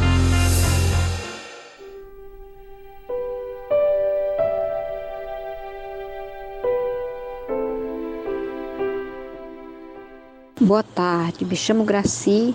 Boa 10.68 10.84
tarde, 10.84 11.46
me 11.46 11.56
chamo 11.56 11.86
Graci, 11.86 12.54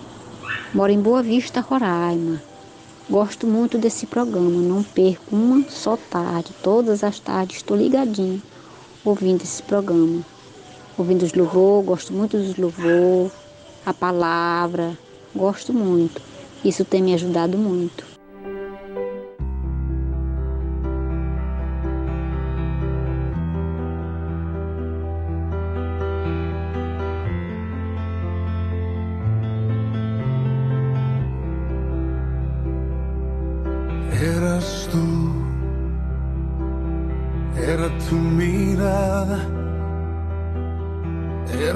moro 0.75 0.93
em 0.93 1.01
Boa 1.01 1.23
Vista, 1.23 1.63
Roraima. 1.63 2.43
Gosto 3.09 3.47
muito 3.47 3.79
desse 3.79 4.07
programa, 4.07 4.51
não 4.51 4.83
perco 4.83 5.35
uma 5.35 5.65
só 5.71 5.97
tarde, 5.97 6.53
todas 6.63 7.03
as 7.03 7.19
tardes 7.19 7.57
estou 7.57 7.75
ligadinho 7.75 8.43
ouvindo 9.03 9.43
esse 9.45 9.63
programa. 9.63 10.21
Ouvindo 10.99 11.23
os 11.23 11.33
louvor, 11.33 11.83
gosto 11.85 12.13
muito 12.13 12.37
dos 12.37 12.55
louvor, 12.59 13.31
a 13.87 13.95
palavra, 13.95 14.93
gosto 15.35 15.73
muito. 15.73 16.21
Isso 16.63 16.85
tem 16.85 17.01
me 17.01 17.15
ajudado 17.15 17.57
muito. 17.57 18.12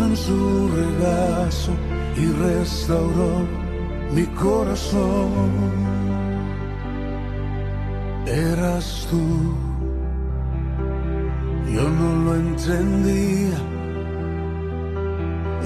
en 0.00 0.16
su 0.16 0.68
regazo 0.68 1.72
y 2.16 2.26
restauró 2.26 3.46
mi 4.12 4.24
corazón. 4.26 5.50
Eras 8.26 9.06
tú, 9.10 9.54
yo 11.72 11.88
no 11.88 12.24
lo 12.24 12.34
entendía. 12.34 13.58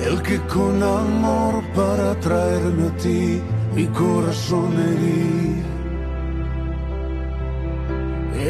El 0.07 0.23
que 0.23 0.39
con 0.43 0.82
amor 0.82 1.62
para 1.74 2.15
traerme 2.20 2.86
a 2.89 2.97
ti 2.97 3.43
mi 3.74 3.86
corazón 3.89 4.73
hería. 4.78 5.65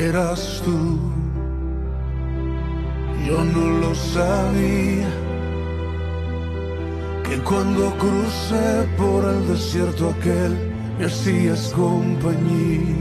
Eras 0.09 0.62
tú, 0.65 0.98
yo 3.27 3.44
no 3.44 3.81
lo 3.81 3.94
sabía 3.94 5.30
que 7.31 7.39
cuando 7.43 7.97
crucé 7.97 8.89
por 8.98 9.24
el 9.24 9.47
desierto 9.47 10.11
aquel 10.11 10.52
me 10.98 11.05
hacías 11.07 11.73
compañía. 11.77 12.97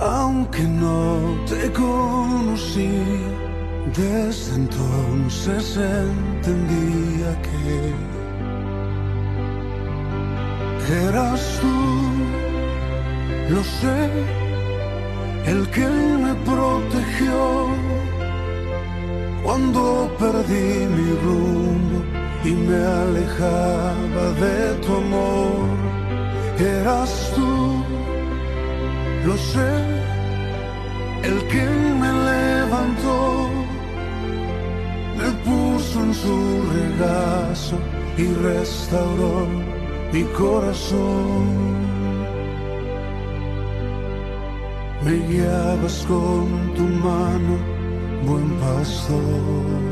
Aunque 0.00 0.62
no 0.62 1.18
te 1.46 1.70
conocía, 1.72 3.20
desde 3.94 4.54
entonces 4.54 5.76
entendía 5.76 7.30
que 7.42 7.92
eras 11.08 11.60
tú, 11.60 11.78
lo 13.54 13.62
sé, 13.62 14.00
el 15.46 15.68
que 15.68 15.86
me 16.24 16.34
protegió 16.46 17.81
cuando 19.42 20.10
perdí 20.18 20.86
mi 20.86 21.10
rumbo 21.24 21.98
y 22.44 22.50
me 22.50 22.76
alejaba 22.76 24.24
de 24.40 24.74
tu 24.84 24.96
amor. 24.96 25.68
Eras 26.58 27.32
tú, 27.34 27.84
lo 29.26 29.36
sé, 29.36 29.72
el 31.24 31.38
que 31.48 31.64
me 32.00 32.10
levantó, 32.30 33.48
me 35.18 35.28
puso 35.44 36.00
en 36.00 36.14
su 36.14 36.62
regazo 36.78 37.76
y 38.16 38.26
restauró 38.34 39.46
mi 40.12 40.22
corazón. 40.38 41.82
Me 45.04 45.14
guiabas 45.26 46.04
con 46.06 46.74
tu 46.76 46.82
mano 46.82 47.81
buen 48.26 48.58
pastor. 48.60 49.91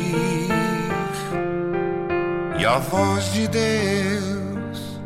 e 2.61 2.65
a 2.65 2.77
voz 2.77 3.33
de 3.33 3.47
Deus 3.47 5.01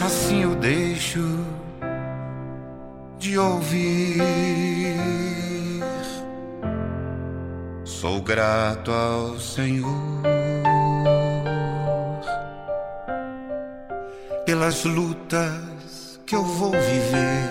assim 0.00 0.42
eu 0.44 0.54
deixo 0.54 1.44
de 3.18 3.36
ouvir. 3.36 4.22
Sou 7.82 8.22
grato 8.22 8.92
ao 8.92 9.40
Senhor 9.40 10.22
pelas 14.46 14.84
lutas 14.84 16.20
que 16.24 16.36
eu 16.36 16.44
vou 16.44 16.70
viver. 16.70 17.50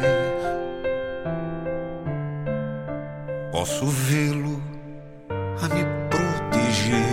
Posso 3.52 3.86
vê-lo 3.86 4.64
a 5.62 5.68
me 5.74 5.84
proteger 6.10 7.13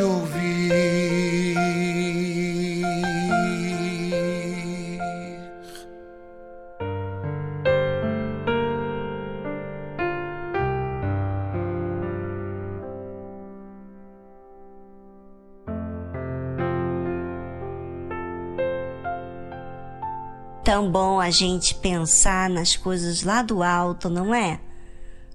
de 0.00 0.02
ouvir. 0.02 0.40
Tão 20.64 20.90
bom 20.90 21.20
a 21.20 21.30
gente 21.30 21.74
pensar 21.74 22.48
nas 22.48 22.76
coisas 22.76 23.22
lá 23.22 23.42
do 23.42 23.62
alto, 23.62 24.08
não 24.08 24.34
é? 24.34 24.60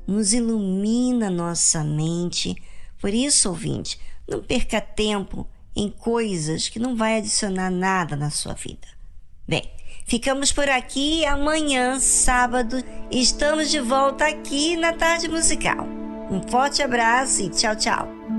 Nos 0.08 0.34
ilumina 0.34 1.30
nossa 1.30 1.84
mente. 1.84 2.56
Por 3.02 3.14
isso, 3.14 3.50
ouvinte, 3.50 4.00
não 4.28 4.42
perca 4.42 4.82
tempo 4.82 5.48
em 5.76 5.90
coisas 5.90 6.70
que 6.70 6.80
não 6.80 6.96
vai 6.96 7.18
adicionar 7.18 7.70
nada 7.70 8.16
na 8.16 8.30
sua 8.30 8.54
vida. 8.54 8.88
Bem, 9.48 9.70
ficamos 10.06 10.52
por 10.52 10.70
aqui 10.70 11.26
amanhã, 11.26 12.00
sábado, 12.00 12.78
estamos 13.12 13.70
de 13.70 13.80
volta 13.80 14.26
aqui 14.26 14.76
na 14.78 14.94
Tarde 14.94 15.28
Musical. 15.28 15.86
Um 16.32 16.42
forte 16.50 16.82
abraço 16.82 17.44
e 17.44 17.50
tchau, 17.50 17.76
tchau. 17.76 18.35